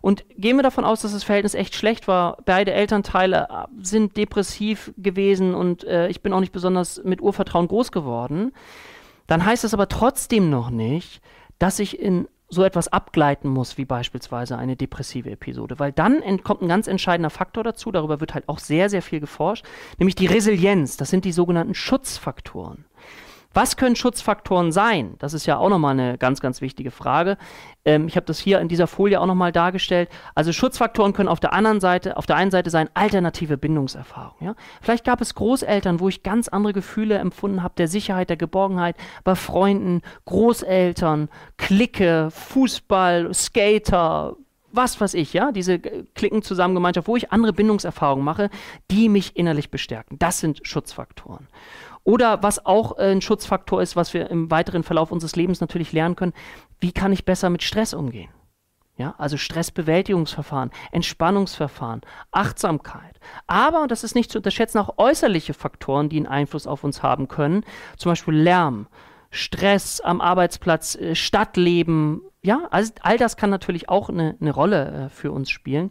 Und 0.00 0.24
gehen 0.36 0.56
wir 0.56 0.62
davon 0.62 0.84
aus, 0.84 1.02
dass 1.02 1.12
das 1.12 1.24
Verhältnis 1.24 1.54
echt 1.54 1.74
schlecht 1.74 2.08
war. 2.08 2.38
Beide 2.44 2.72
Elternteile 2.72 3.48
äh, 3.48 3.66
sind 3.82 4.16
depressiv 4.16 4.92
gewesen 4.96 5.54
und 5.54 5.84
äh, 5.84 6.08
ich 6.08 6.22
bin 6.22 6.32
auch 6.32 6.40
nicht 6.40 6.52
besonders 6.52 7.02
mit 7.04 7.22
Urvertrauen 7.22 7.68
groß 7.68 7.92
geworden. 7.92 8.52
Dann 9.28 9.44
heißt 9.46 9.64
das 9.64 9.74
aber 9.74 9.88
trotzdem 9.88 10.50
noch 10.50 10.70
nicht, 10.70 11.22
dass 11.58 11.78
ich 11.78 11.98
in 12.00 12.26
so 12.48 12.64
etwas 12.64 12.88
abgleiten 12.88 13.48
muss, 13.48 13.78
wie 13.78 13.86
beispielsweise 13.86 14.58
eine 14.58 14.76
depressive 14.76 15.30
Episode. 15.30 15.78
Weil 15.78 15.92
dann 15.92 16.20
kommt 16.42 16.60
ein 16.60 16.68
ganz 16.68 16.86
entscheidender 16.86 17.30
Faktor 17.30 17.64
dazu, 17.64 17.90
darüber 17.90 18.20
wird 18.20 18.34
halt 18.34 18.48
auch 18.48 18.58
sehr, 18.58 18.90
sehr 18.90 19.00
viel 19.00 19.20
geforscht, 19.20 19.64
nämlich 19.98 20.16
die 20.16 20.26
Resilienz. 20.26 20.98
Das 20.98 21.08
sind 21.08 21.24
die 21.24 21.32
sogenannten 21.32 21.74
Schutzfaktoren. 21.74 22.84
Was 23.54 23.76
können 23.76 23.96
Schutzfaktoren 23.96 24.72
sein? 24.72 25.14
Das 25.18 25.34
ist 25.34 25.46
ja 25.46 25.58
auch 25.58 25.68
nochmal 25.68 25.92
eine 25.92 26.18
ganz, 26.18 26.40
ganz 26.40 26.60
wichtige 26.60 26.90
Frage. 26.90 27.36
Ähm, 27.84 28.08
ich 28.08 28.16
habe 28.16 28.26
das 28.26 28.38
hier 28.38 28.60
in 28.60 28.68
dieser 28.68 28.86
Folie 28.86 29.20
auch 29.20 29.26
nochmal 29.26 29.52
dargestellt. 29.52 30.08
Also 30.34 30.52
Schutzfaktoren 30.52 31.12
können 31.12 31.28
auf 31.28 31.40
der 31.40 31.52
anderen 31.52 31.80
Seite, 31.80 32.16
auf 32.16 32.26
der 32.26 32.36
einen 32.36 32.50
Seite 32.50 32.70
sein 32.70 32.88
alternative 32.94 33.58
Bindungserfahrung. 33.58 34.36
Ja? 34.40 34.54
Vielleicht 34.80 35.04
gab 35.04 35.20
es 35.20 35.34
Großeltern, 35.34 36.00
wo 36.00 36.08
ich 36.08 36.22
ganz 36.22 36.48
andere 36.48 36.72
Gefühle 36.72 37.18
empfunden 37.18 37.62
habe, 37.62 37.74
der 37.76 37.88
Sicherheit, 37.88 38.30
der 38.30 38.36
Geborgenheit, 38.36 38.96
bei 39.24 39.34
Freunden, 39.34 40.02
Großeltern, 40.24 41.28
Clique, 41.56 42.30
Fußball, 42.30 43.32
Skater, 43.34 44.36
was 44.72 45.00
weiß 45.00 45.14
ich, 45.14 45.32
ja, 45.32 45.52
diese 45.52 45.78
Klickenzusammengemeinschaft, 45.78 47.06
wo 47.06 47.16
ich 47.16 47.30
andere 47.30 47.52
Bindungserfahrungen 47.52 48.24
mache, 48.24 48.50
die 48.90 49.08
mich 49.08 49.36
innerlich 49.36 49.70
bestärken. 49.70 50.18
Das 50.18 50.40
sind 50.40 50.66
Schutzfaktoren. 50.66 51.46
Oder 52.04 52.42
was 52.42 52.64
auch 52.66 52.98
äh, 52.98 53.12
ein 53.12 53.20
Schutzfaktor 53.20 53.80
ist, 53.82 53.96
was 53.96 54.14
wir 54.14 54.30
im 54.30 54.50
weiteren 54.50 54.82
Verlauf 54.82 55.12
unseres 55.12 55.36
Lebens 55.36 55.60
natürlich 55.60 55.92
lernen 55.92 56.16
können, 56.16 56.32
wie 56.80 56.92
kann 56.92 57.12
ich 57.12 57.24
besser 57.24 57.50
mit 57.50 57.62
Stress 57.62 57.94
umgehen? 57.94 58.30
Ja, 58.96 59.14
also 59.16 59.36
Stressbewältigungsverfahren, 59.36 60.70
Entspannungsverfahren, 60.90 62.02
Achtsamkeit. 62.30 63.18
Aber, 63.46 63.82
und 63.82 63.90
das 63.90 64.04
ist 64.04 64.14
nicht 64.14 64.30
zu 64.30 64.38
unterschätzen, 64.38 64.78
auch 64.78 64.98
äußerliche 64.98 65.54
Faktoren, 65.54 66.08
die 66.08 66.18
einen 66.18 66.26
Einfluss 66.26 66.66
auf 66.66 66.84
uns 66.84 67.02
haben 67.02 67.26
können. 67.26 67.64
Zum 67.96 68.12
Beispiel 68.12 68.34
Lärm, 68.34 68.86
Stress 69.30 70.00
am 70.00 70.20
Arbeitsplatz, 70.20 70.94
äh, 70.96 71.14
Stadtleben. 71.14 72.20
Ja, 72.42 72.68
also 72.70 72.92
all 73.00 73.16
das 73.16 73.36
kann 73.36 73.48
natürlich 73.48 73.88
auch 73.88 74.10
eine, 74.10 74.36
eine 74.40 74.52
Rolle 74.52 75.06
äh, 75.06 75.08
für 75.08 75.32
uns 75.32 75.50
spielen. 75.50 75.90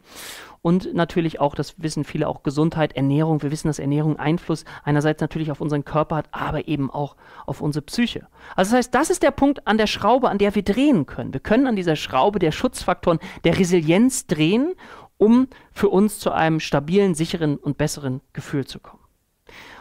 Und 0.64 0.94
natürlich 0.94 1.40
auch, 1.40 1.56
das 1.56 1.82
wissen 1.82 2.04
viele 2.04 2.28
auch, 2.28 2.44
Gesundheit, 2.44 2.96
Ernährung. 2.96 3.42
Wir 3.42 3.50
wissen, 3.50 3.68
dass 3.68 3.80
Ernährung 3.80 4.20
Einfluss 4.20 4.64
einerseits 4.84 5.20
natürlich 5.20 5.50
auf 5.52 5.60
unseren 5.60 5.86
Körper 5.86 6.18
hat, 6.18 6.28
aber 6.32 6.68
eben 6.68 6.92
auch 6.92 7.16
auf 7.48 7.62
unsere 7.62 7.84
Psyche. 7.84 8.28
Also 8.56 8.72
das 8.72 8.78
heißt, 8.78 8.96
das 8.96 9.10
ist 9.10 9.24
der 9.24 9.32
Punkt 9.32 9.66
an 9.68 9.80
der 9.80 9.88
Schraube, 9.88 10.30
an 10.30 10.38
der 10.38 10.54
wir 10.54 10.64
drehen 10.64 11.08
können. 11.08 11.34
Wir 11.34 11.40
können 11.40 11.66
an 11.66 11.76
dieser 11.76 11.96
Schraube 11.96 12.38
der 12.38 12.52
Schutzfaktoren, 12.52 13.20
der 13.44 13.58
Resilienz 13.58 14.28
drehen, 14.28 14.74
um 15.18 15.48
für 15.72 15.90
uns 15.90 16.20
zu 16.20 16.32
einem 16.32 16.60
stabilen, 16.60 17.16
sicheren 17.16 17.58
und 17.58 17.80
besseren 17.80 18.22
Gefühl 18.34 18.66
zu 18.66 18.80
kommen. 18.80 19.02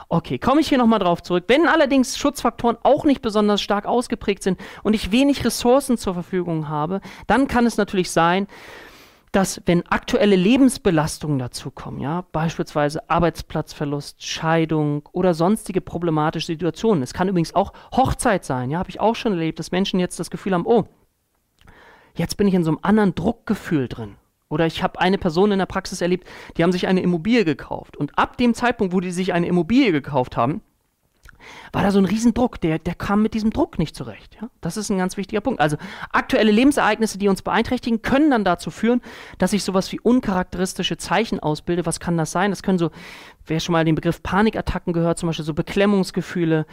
Okay, 0.08 0.38
komme 0.38 0.60
ich 0.60 0.68
hier 0.68 0.78
nochmal 0.78 0.98
drauf 0.98 1.22
zurück. 1.22 1.44
Wenn 1.46 1.68
allerdings 1.68 2.18
Schutzfaktoren 2.18 2.78
auch 2.82 3.04
nicht 3.04 3.22
besonders 3.22 3.62
stark 3.62 3.86
ausgeprägt 3.86 4.42
sind 4.42 4.58
und 4.82 4.94
ich 4.94 5.12
wenig 5.12 5.44
Ressourcen 5.44 5.98
zur 5.98 6.14
Verfügung 6.14 6.68
habe, 6.68 7.00
dann 7.26 7.46
kann 7.46 7.64
es 7.64 7.76
natürlich 7.76 8.10
sein, 8.10 8.48
dass 9.32 9.62
wenn 9.66 9.86
aktuelle 9.86 10.36
Lebensbelastungen 10.36 11.38
dazukommen, 11.38 12.00
ja, 12.00 12.24
beispielsweise 12.32 13.08
Arbeitsplatzverlust, 13.08 14.24
Scheidung 14.24 15.08
oder 15.12 15.34
sonstige 15.34 15.80
problematische 15.80 16.46
Situationen, 16.46 17.02
es 17.02 17.14
kann 17.14 17.28
übrigens 17.28 17.54
auch 17.54 17.72
Hochzeit 17.92 18.44
sein, 18.44 18.70
ja, 18.70 18.78
habe 18.78 18.90
ich 18.90 19.00
auch 19.00 19.14
schon 19.14 19.32
erlebt, 19.32 19.58
dass 19.58 19.70
Menschen 19.70 20.00
jetzt 20.00 20.18
das 20.18 20.30
Gefühl 20.30 20.54
haben, 20.54 20.66
oh, 20.66 20.84
jetzt 22.16 22.36
bin 22.36 22.48
ich 22.48 22.54
in 22.54 22.64
so 22.64 22.70
einem 22.70 22.80
anderen 22.82 23.14
Druckgefühl 23.14 23.88
drin. 23.88 24.16
Oder 24.48 24.66
ich 24.66 24.82
habe 24.82 25.00
eine 25.00 25.16
Person 25.16 25.52
in 25.52 25.60
der 25.60 25.66
Praxis 25.66 26.00
erlebt, 26.00 26.26
die 26.56 26.64
haben 26.64 26.72
sich 26.72 26.88
eine 26.88 27.02
Immobilie 27.02 27.44
gekauft. 27.44 27.96
Und 27.96 28.18
ab 28.18 28.36
dem 28.36 28.52
Zeitpunkt, 28.52 28.92
wo 28.92 28.98
die 28.98 29.12
sich 29.12 29.32
eine 29.32 29.46
Immobilie 29.46 29.92
gekauft 29.92 30.36
haben, 30.36 30.60
war 31.72 31.82
da 31.82 31.90
so 31.90 31.98
ein 31.98 32.04
Riesendruck. 32.04 32.60
Der, 32.60 32.78
der 32.78 32.94
kam 32.94 33.22
mit 33.22 33.34
diesem 33.34 33.50
Druck 33.50 33.78
nicht 33.78 33.94
zurecht. 33.96 34.36
Ja? 34.40 34.50
Das 34.60 34.76
ist 34.76 34.90
ein 34.90 34.98
ganz 34.98 35.16
wichtiger 35.16 35.40
Punkt. 35.40 35.60
Also 35.60 35.76
aktuelle 36.12 36.50
Lebensereignisse, 36.50 37.18
die 37.18 37.28
uns 37.28 37.42
beeinträchtigen, 37.42 38.02
können 38.02 38.30
dann 38.30 38.44
dazu 38.44 38.70
führen, 38.70 39.00
dass 39.38 39.52
ich 39.52 39.64
sowas 39.64 39.90
wie 39.92 40.00
uncharakteristische 40.00 40.96
Zeichen 40.96 41.40
ausbilde. 41.40 41.86
Was 41.86 42.00
kann 42.00 42.16
das 42.16 42.32
sein? 42.32 42.50
Das 42.50 42.62
können 42.62 42.78
so, 42.78 42.90
wer 43.46 43.60
schon 43.60 43.72
mal 43.72 43.84
den 43.84 43.94
Begriff 43.94 44.22
Panikattacken 44.22 44.92
gehört, 44.92 45.18
zum 45.18 45.28
Beispiel 45.28 45.44
so 45.44 45.54
Beklemmungsgefühle, 45.54 46.66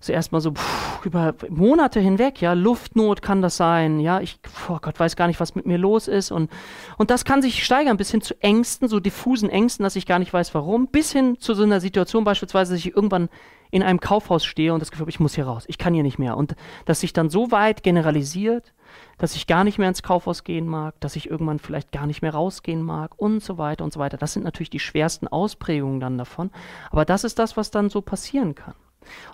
so 0.00 0.12
erstmal 0.12 0.40
so 0.40 0.52
pff, 0.52 1.04
über 1.04 1.34
Monate 1.48 2.00
hinweg, 2.00 2.40
ja, 2.40 2.52
Luftnot 2.52 3.22
kann 3.22 3.42
das 3.42 3.56
sein, 3.56 4.00
ja, 4.00 4.20
ich, 4.20 4.38
oh 4.68 4.78
Gott, 4.80 4.98
weiß 4.98 5.16
gar 5.16 5.26
nicht, 5.26 5.40
was 5.40 5.54
mit 5.54 5.66
mir 5.66 5.78
los 5.78 6.08
ist 6.08 6.30
und, 6.30 6.50
und 6.96 7.10
das 7.10 7.24
kann 7.24 7.42
sich 7.42 7.64
steigern 7.64 7.96
bis 7.96 8.10
hin 8.10 8.20
zu 8.20 8.40
Ängsten, 8.42 8.88
so 8.88 9.00
diffusen 9.00 9.50
Ängsten, 9.50 9.82
dass 9.84 9.96
ich 9.96 10.06
gar 10.06 10.18
nicht 10.18 10.32
weiß, 10.32 10.54
warum, 10.54 10.88
bis 10.88 11.12
hin 11.12 11.38
zu 11.38 11.54
so 11.54 11.62
einer 11.62 11.80
Situation 11.80 12.24
beispielsweise, 12.24 12.72
dass 12.72 12.80
ich 12.80 12.94
irgendwann 12.94 13.28
in 13.70 13.82
einem 13.82 14.00
Kaufhaus 14.00 14.44
stehe 14.44 14.72
und 14.72 14.80
das 14.80 14.90
Gefühl 14.90 15.04
habe, 15.04 15.10
ich 15.10 15.20
muss 15.20 15.34
hier 15.34 15.46
raus, 15.46 15.64
ich 15.66 15.78
kann 15.78 15.94
hier 15.94 16.02
nicht 16.02 16.18
mehr. 16.18 16.36
Und 16.36 16.54
dass 16.86 17.00
sich 17.00 17.12
dann 17.12 17.28
so 17.28 17.50
weit 17.50 17.82
generalisiert, 17.82 18.72
dass 19.18 19.34
ich 19.34 19.46
gar 19.46 19.64
nicht 19.64 19.78
mehr 19.78 19.88
ins 19.88 20.02
Kaufhaus 20.02 20.44
gehen 20.44 20.66
mag, 20.66 20.98
dass 21.00 21.16
ich 21.16 21.28
irgendwann 21.28 21.58
vielleicht 21.58 21.92
gar 21.92 22.06
nicht 22.06 22.22
mehr 22.22 22.32
rausgehen 22.32 22.82
mag 22.82 23.12
und 23.16 23.42
so 23.42 23.58
weiter 23.58 23.84
und 23.84 23.92
so 23.92 24.00
weiter. 24.00 24.16
Das 24.16 24.32
sind 24.32 24.44
natürlich 24.44 24.70
die 24.70 24.80
schwersten 24.80 25.28
Ausprägungen 25.28 26.00
dann 26.00 26.16
davon. 26.16 26.50
Aber 26.90 27.04
das 27.04 27.24
ist 27.24 27.38
das, 27.38 27.56
was 27.56 27.70
dann 27.70 27.90
so 27.90 28.00
passieren 28.00 28.54
kann. 28.54 28.74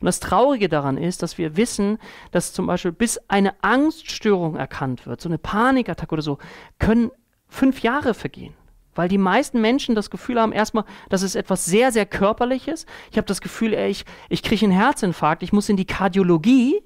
Und 0.00 0.07
das 0.07 0.20
Traurige 0.20 0.68
daran 0.68 0.96
ist, 0.96 1.22
dass 1.22 1.38
wir 1.38 1.57
wissen, 1.57 1.98
dass 2.31 2.53
zum 2.53 2.66
Beispiel 2.66 2.92
bis 2.92 3.18
eine 3.29 3.55
Angststörung 3.62 4.57
erkannt 4.57 5.07
wird, 5.07 5.20
so 5.20 5.29
eine 5.29 5.38
Panikattacke 5.38 6.12
oder 6.12 6.22
so, 6.22 6.38
können 6.79 7.11
fünf 7.48 7.83
Jahre 7.83 8.14
vergehen. 8.14 8.55
Weil 8.94 9.09
die 9.09 9.18
meisten 9.18 9.61
Menschen 9.61 9.94
das 9.94 10.11
Gefühl 10.11 10.40
haben, 10.40 10.53
erstmal, 10.53 10.85
das 11.09 11.22
ist 11.22 11.35
etwas 11.35 11.64
sehr, 11.64 11.90
sehr 11.90 12.07
Körperliches. 12.07 12.87
Ich 13.11 13.16
habe 13.16 13.27
das 13.27 13.40
Gefühl, 13.40 13.74
ey, 13.74 13.90
ich, 13.90 14.05
ich 14.29 14.42
kriege 14.42 14.64
einen 14.64 14.72
Herzinfarkt, 14.72 15.42
ich 15.42 15.53
muss 15.53 15.68
in 15.68 15.77
die 15.77 15.87
Kardiologie, 15.87 16.81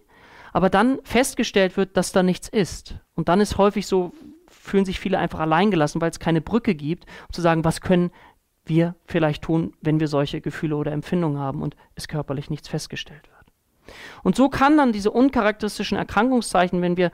aber 0.52 0.70
dann 0.70 0.98
festgestellt 1.04 1.76
wird, 1.76 1.96
dass 1.96 2.12
da 2.12 2.22
nichts 2.22 2.48
ist. 2.48 2.96
Und 3.14 3.28
dann 3.28 3.40
ist 3.40 3.58
häufig 3.58 3.86
so, 3.86 4.12
fühlen 4.48 4.86
sich 4.86 5.00
viele 5.00 5.18
einfach 5.18 5.40
alleingelassen, 5.40 6.00
weil 6.00 6.10
es 6.10 6.18
keine 6.18 6.40
Brücke 6.40 6.74
gibt, 6.74 7.04
um 7.04 7.32
zu 7.32 7.42
sagen, 7.42 7.64
was 7.64 7.80
können 7.80 8.10
wir 8.68 8.94
vielleicht 9.06 9.42
tun, 9.42 9.74
wenn 9.80 10.00
wir 10.00 10.08
solche 10.08 10.40
Gefühle 10.40 10.76
oder 10.76 10.92
Empfindungen 10.92 11.38
haben 11.38 11.62
und 11.62 11.76
es 11.94 12.08
körperlich 12.08 12.50
nichts 12.50 12.68
festgestellt 12.68 13.28
wird. 13.28 13.94
Und 14.22 14.36
so 14.36 14.48
kann 14.48 14.76
dann 14.76 14.92
diese 14.92 15.10
uncharakteristischen 15.10 15.96
Erkrankungszeichen, 15.96 16.82
wenn 16.82 16.96
wir 16.96 17.10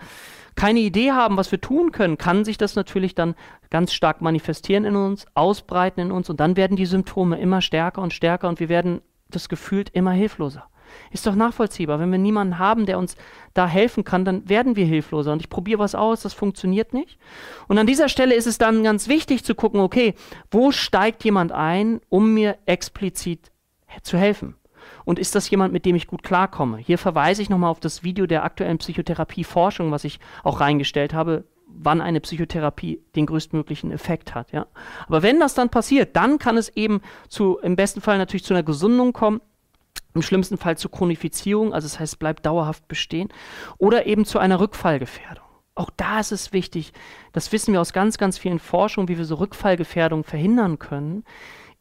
keine 0.56 0.80
Idee 0.80 1.12
haben, 1.12 1.36
was 1.36 1.50
wir 1.50 1.60
tun 1.60 1.90
können, 1.92 2.18
kann 2.18 2.44
sich 2.44 2.58
das 2.58 2.76
natürlich 2.76 3.14
dann 3.14 3.34
ganz 3.70 3.92
stark 3.92 4.20
manifestieren 4.20 4.84
in 4.84 4.96
uns, 4.96 5.26
ausbreiten 5.34 6.00
in 6.00 6.12
uns 6.12 6.30
und 6.30 6.40
dann 6.40 6.56
werden 6.56 6.76
die 6.76 6.86
Symptome 6.86 7.38
immer 7.40 7.60
stärker 7.60 8.02
und 8.02 8.12
stärker 8.12 8.48
und 8.48 8.60
wir 8.60 8.68
werden 8.68 9.00
das 9.30 9.48
gefühlt 9.48 9.90
immer 9.90 10.12
hilfloser. 10.12 10.68
Ist 11.10 11.26
doch 11.26 11.34
nachvollziehbar. 11.34 11.98
Wenn 11.98 12.10
wir 12.10 12.18
niemanden 12.18 12.58
haben, 12.58 12.86
der 12.86 12.98
uns 12.98 13.16
da 13.52 13.66
helfen 13.66 14.04
kann, 14.04 14.24
dann 14.24 14.48
werden 14.48 14.76
wir 14.76 14.86
hilfloser. 14.86 15.32
Und 15.32 15.40
ich 15.40 15.48
probiere 15.48 15.78
was 15.78 15.94
aus, 15.94 16.22
das 16.22 16.34
funktioniert 16.34 16.92
nicht. 16.92 17.18
Und 17.68 17.78
an 17.78 17.86
dieser 17.86 18.08
Stelle 18.08 18.34
ist 18.34 18.46
es 18.46 18.58
dann 18.58 18.82
ganz 18.82 19.08
wichtig 19.08 19.44
zu 19.44 19.54
gucken, 19.54 19.80
okay, 19.80 20.14
wo 20.50 20.72
steigt 20.72 21.24
jemand 21.24 21.52
ein, 21.52 22.00
um 22.08 22.34
mir 22.34 22.56
explizit 22.66 23.52
zu 24.02 24.18
helfen? 24.18 24.56
Und 25.04 25.18
ist 25.18 25.34
das 25.34 25.48
jemand, 25.50 25.72
mit 25.72 25.86
dem 25.86 25.96
ich 25.96 26.06
gut 26.06 26.22
klarkomme? 26.22 26.78
Hier 26.78 26.98
verweise 26.98 27.42
ich 27.42 27.50
nochmal 27.50 27.70
auf 27.70 27.80
das 27.80 28.02
Video 28.02 28.26
der 28.26 28.44
aktuellen 28.44 28.78
Psychotherapie-Forschung, 28.78 29.90
was 29.90 30.04
ich 30.04 30.18
auch 30.42 30.60
reingestellt 30.60 31.14
habe, 31.14 31.44
wann 31.66 32.00
eine 32.00 32.20
Psychotherapie 32.20 33.02
den 33.16 33.26
größtmöglichen 33.26 33.90
Effekt 33.90 34.34
hat. 34.34 34.52
Ja? 34.52 34.66
Aber 35.06 35.22
wenn 35.22 35.40
das 35.40 35.54
dann 35.54 35.70
passiert, 35.70 36.16
dann 36.16 36.38
kann 36.38 36.56
es 36.56 36.68
eben 36.70 37.00
zu, 37.28 37.58
im 37.58 37.76
besten 37.76 38.00
Fall 38.00 38.18
natürlich 38.18 38.44
zu 38.44 38.54
einer 38.54 38.62
Gesundung 38.62 39.12
kommen, 39.12 39.40
im 40.14 40.22
schlimmsten 40.22 40.56
Fall 40.56 40.78
zur 40.78 40.90
Chronifizierung, 40.90 41.74
also 41.74 41.86
das 41.86 41.98
heißt, 41.98 42.18
bleibt 42.18 42.46
dauerhaft 42.46 42.86
bestehen, 42.88 43.28
oder 43.78 44.06
eben 44.06 44.24
zu 44.24 44.38
einer 44.38 44.60
Rückfallgefährdung. 44.60 45.44
Auch 45.74 45.90
da 45.96 46.20
ist 46.20 46.30
es 46.30 46.52
wichtig, 46.52 46.92
das 47.32 47.50
wissen 47.50 47.72
wir 47.72 47.80
aus 47.80 47.92
ganz, 47.92 48.16
ganz 48.16 48.38
vielen 48.38 48.60
Forschungen, 48.60 49.08
wie 49.08 49.18
wir 49.18 49.24
so 49.24 49.34
Rückfallgefährdung 49.34 50.22
verhindern 50.22 50.78
können, 50.78 51.24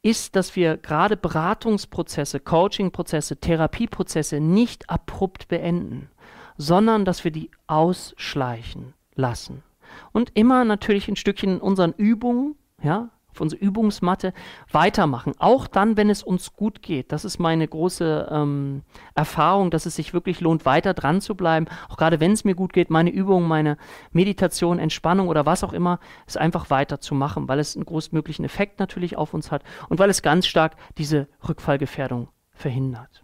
ist, 0.01 0.35
dass 0.35 0.55
wir 0.55 0.77
gerade 0.77 1.15
Beratungsprozesse, 1.15 2.39
Coachingprozesse, 2.39 3.37
Therapieprozesse 3.37 4.39
nicht 4.39 4.89
abrupt 4.89 5.47
beenden, 5.47 6.09
sondern 6.57 7.05
dass 7.05 7.23
wir 7.23 7.31
die 7.31 7.51
ausschleichen 7.67 8.95
lassen. 9.15 9.63
Und 10.11 10.31
immer 10.33 10.65
natürlich 10.65 11.07
ein 11.07 11.15
Stückchen 11.15 11.53
in 11.53 11.61
unseren 11.61 11.93
Übungen, 11.93 12.55
ja, 12.81 13.09
auf 13.33 13.41
unsere 13.41 13.61
Übungsmatte 13.61 14.33
weitermachen. 14.71 15.33
Auch 15.39 15.67
dann, 15.67 15.97
wenn 15.97 16.09
es 16.09 16.23
uns 16.23 16.53
gut 16.53 16.81
geht. 16.81 17.11
Das 17.11 17.25
ist 17.25 17.39
meine 17.39 17.67
große 17.67 18.29
ähm, 18.31 18.83
Erfahrung, 19.15 19.71
dass 19.71 19.85
es 19.85 19.95
sich 19.95 20.13
wirklich 20.13 20.41
lohnt, 20.41 20.65
weiter 20.65 20.93
dran 20.93 21.21
zu 21.21 21.35
bleiben. 21.35 21.65
Auch 21.89 21.97
gerade 21.97 22.19
wenn 22.19 22.31
es 22.31 22.43
mir 22.43 22.55
gut 22.55 22.73
geht, 22.73 22.89
meine 22.89 23.09
Übungen, 23.09 23.47
meine 23.47 23.77
Meditation, 24.11 24.79
Entspannung 24.79 25.27
oder 25.27 25.45
was 25.45 25.63
auch 25.63 25.73
immer, 25.73 25.99
ist 26.27 26.37
einfach 26.37 26.69
weiter 26.69 26.99
weil 27.47 27.59
es 27.59 27.75
einen 27.75 27.85
großmöglichen 27.85 28.45
Effekt 28.45 28.79
natürlich 28.79 29.17
auf 29.17 29.33
uns 29.33 29.51
hat 29.51 29.63
und 29.89 29.99
weil 29.99 30.09
es 30.09 30.21
ganz 30.21 30.45
stark 30.47 30.75
diese 30.97 31.27
Rückfallgefährdung 31.47 32.29
verhindert. 32.53 33.23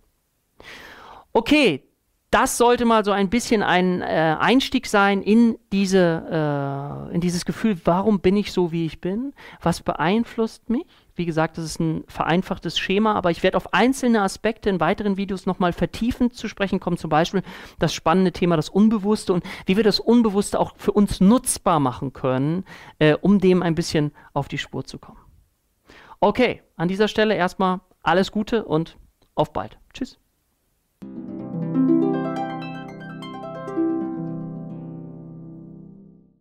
Okay, 1.31 1.88
das 2.31 2.57
sollte 2.57 2.85
mal 2.85 3.03
so 3.03 3.11
ein 3.11 3.29
bisschen 3.29 3.63
ein 3.63 4.01
äh, 4.01 4.35
Einstieg 4.39 4.85
sein 4.85 5.23
in, 5.23 5.57
diese, 5.71 7.09
äh, 7.09 7.15
in 7.15 7.21
dieses 7.21 7.43
Gefühl, 7.43 7.77
warum 7.85 8.19
bin 8.19 8.37
ich 8.37 8.51
so, 8.51 8.71
wie 8.71 8.85
ich 8.85 9.01
bin? 9.01 9.33
Was 9.61 9.81
beeinflusst 9.81 10.69
mich? 10.69 10.85
Wie 11.15 11.25
gesagt, 11.25 11.57
das 11.57 11.65
ist 11.65 11.79
ein 11.79 12.03
vereinfachtes 12.07 12.77
Schema, 12.77 13.15
aber 13.15 13.31
ich 13.31 13.41
werde 13.41 13.57
auf 13.57 13.73
einzelne 13.73 14.21
Aspekte 14.21 14.69
in 14.69 14.79
weiteren 14.79 15.17
Videos 15.17 15.47
nochmal 15.47 15.73
vertiefend 15.73 16.35
zu 16.35 16.47
sprechen 16.47 16.79
kommen. 16.79 16.97
Zum 16.97 17.09
Beispiel 17.09 17.41
das 17.79 17.93
spannende 17.93 18.31
Thema, 18.31 18.55
das 18.55 18.69
Unbewusste 18.69 19.33
und 19.33 19.43
wie 19.65 19.75
wir 19.75 19.83
das 19.83 19.99
Unbewusste 19.99 20.59
auch 20.59 20.73
für 20.77 20.91
uns 20.91 21.19
nutzbar 21.19 21.79
machen 21.79 22.13
können, 22.13 22.63
äh, 22.99 23.15
um 23.15 23.39
dem 23.39 23.63
ein 23.63 23.73
bisschen 23.73 24.11
auf 24.33 24.47
die 24.47 24.59
Spur 24.59 24.85
zu 24.85 24.99
kommen. 24.99 25.19
Okay, 26.19 26.61
an 26.75 26.87
dieser 26.87 27.07
Stelle 27.07 27.35
erstmal 27.35 27.79
alles 28.03 28.31
Gute 28.31 28.65
und 28.65 28.97
auf 29.33 29.51
bald. 29.51 29.79
Tschüss. 29.93 30.19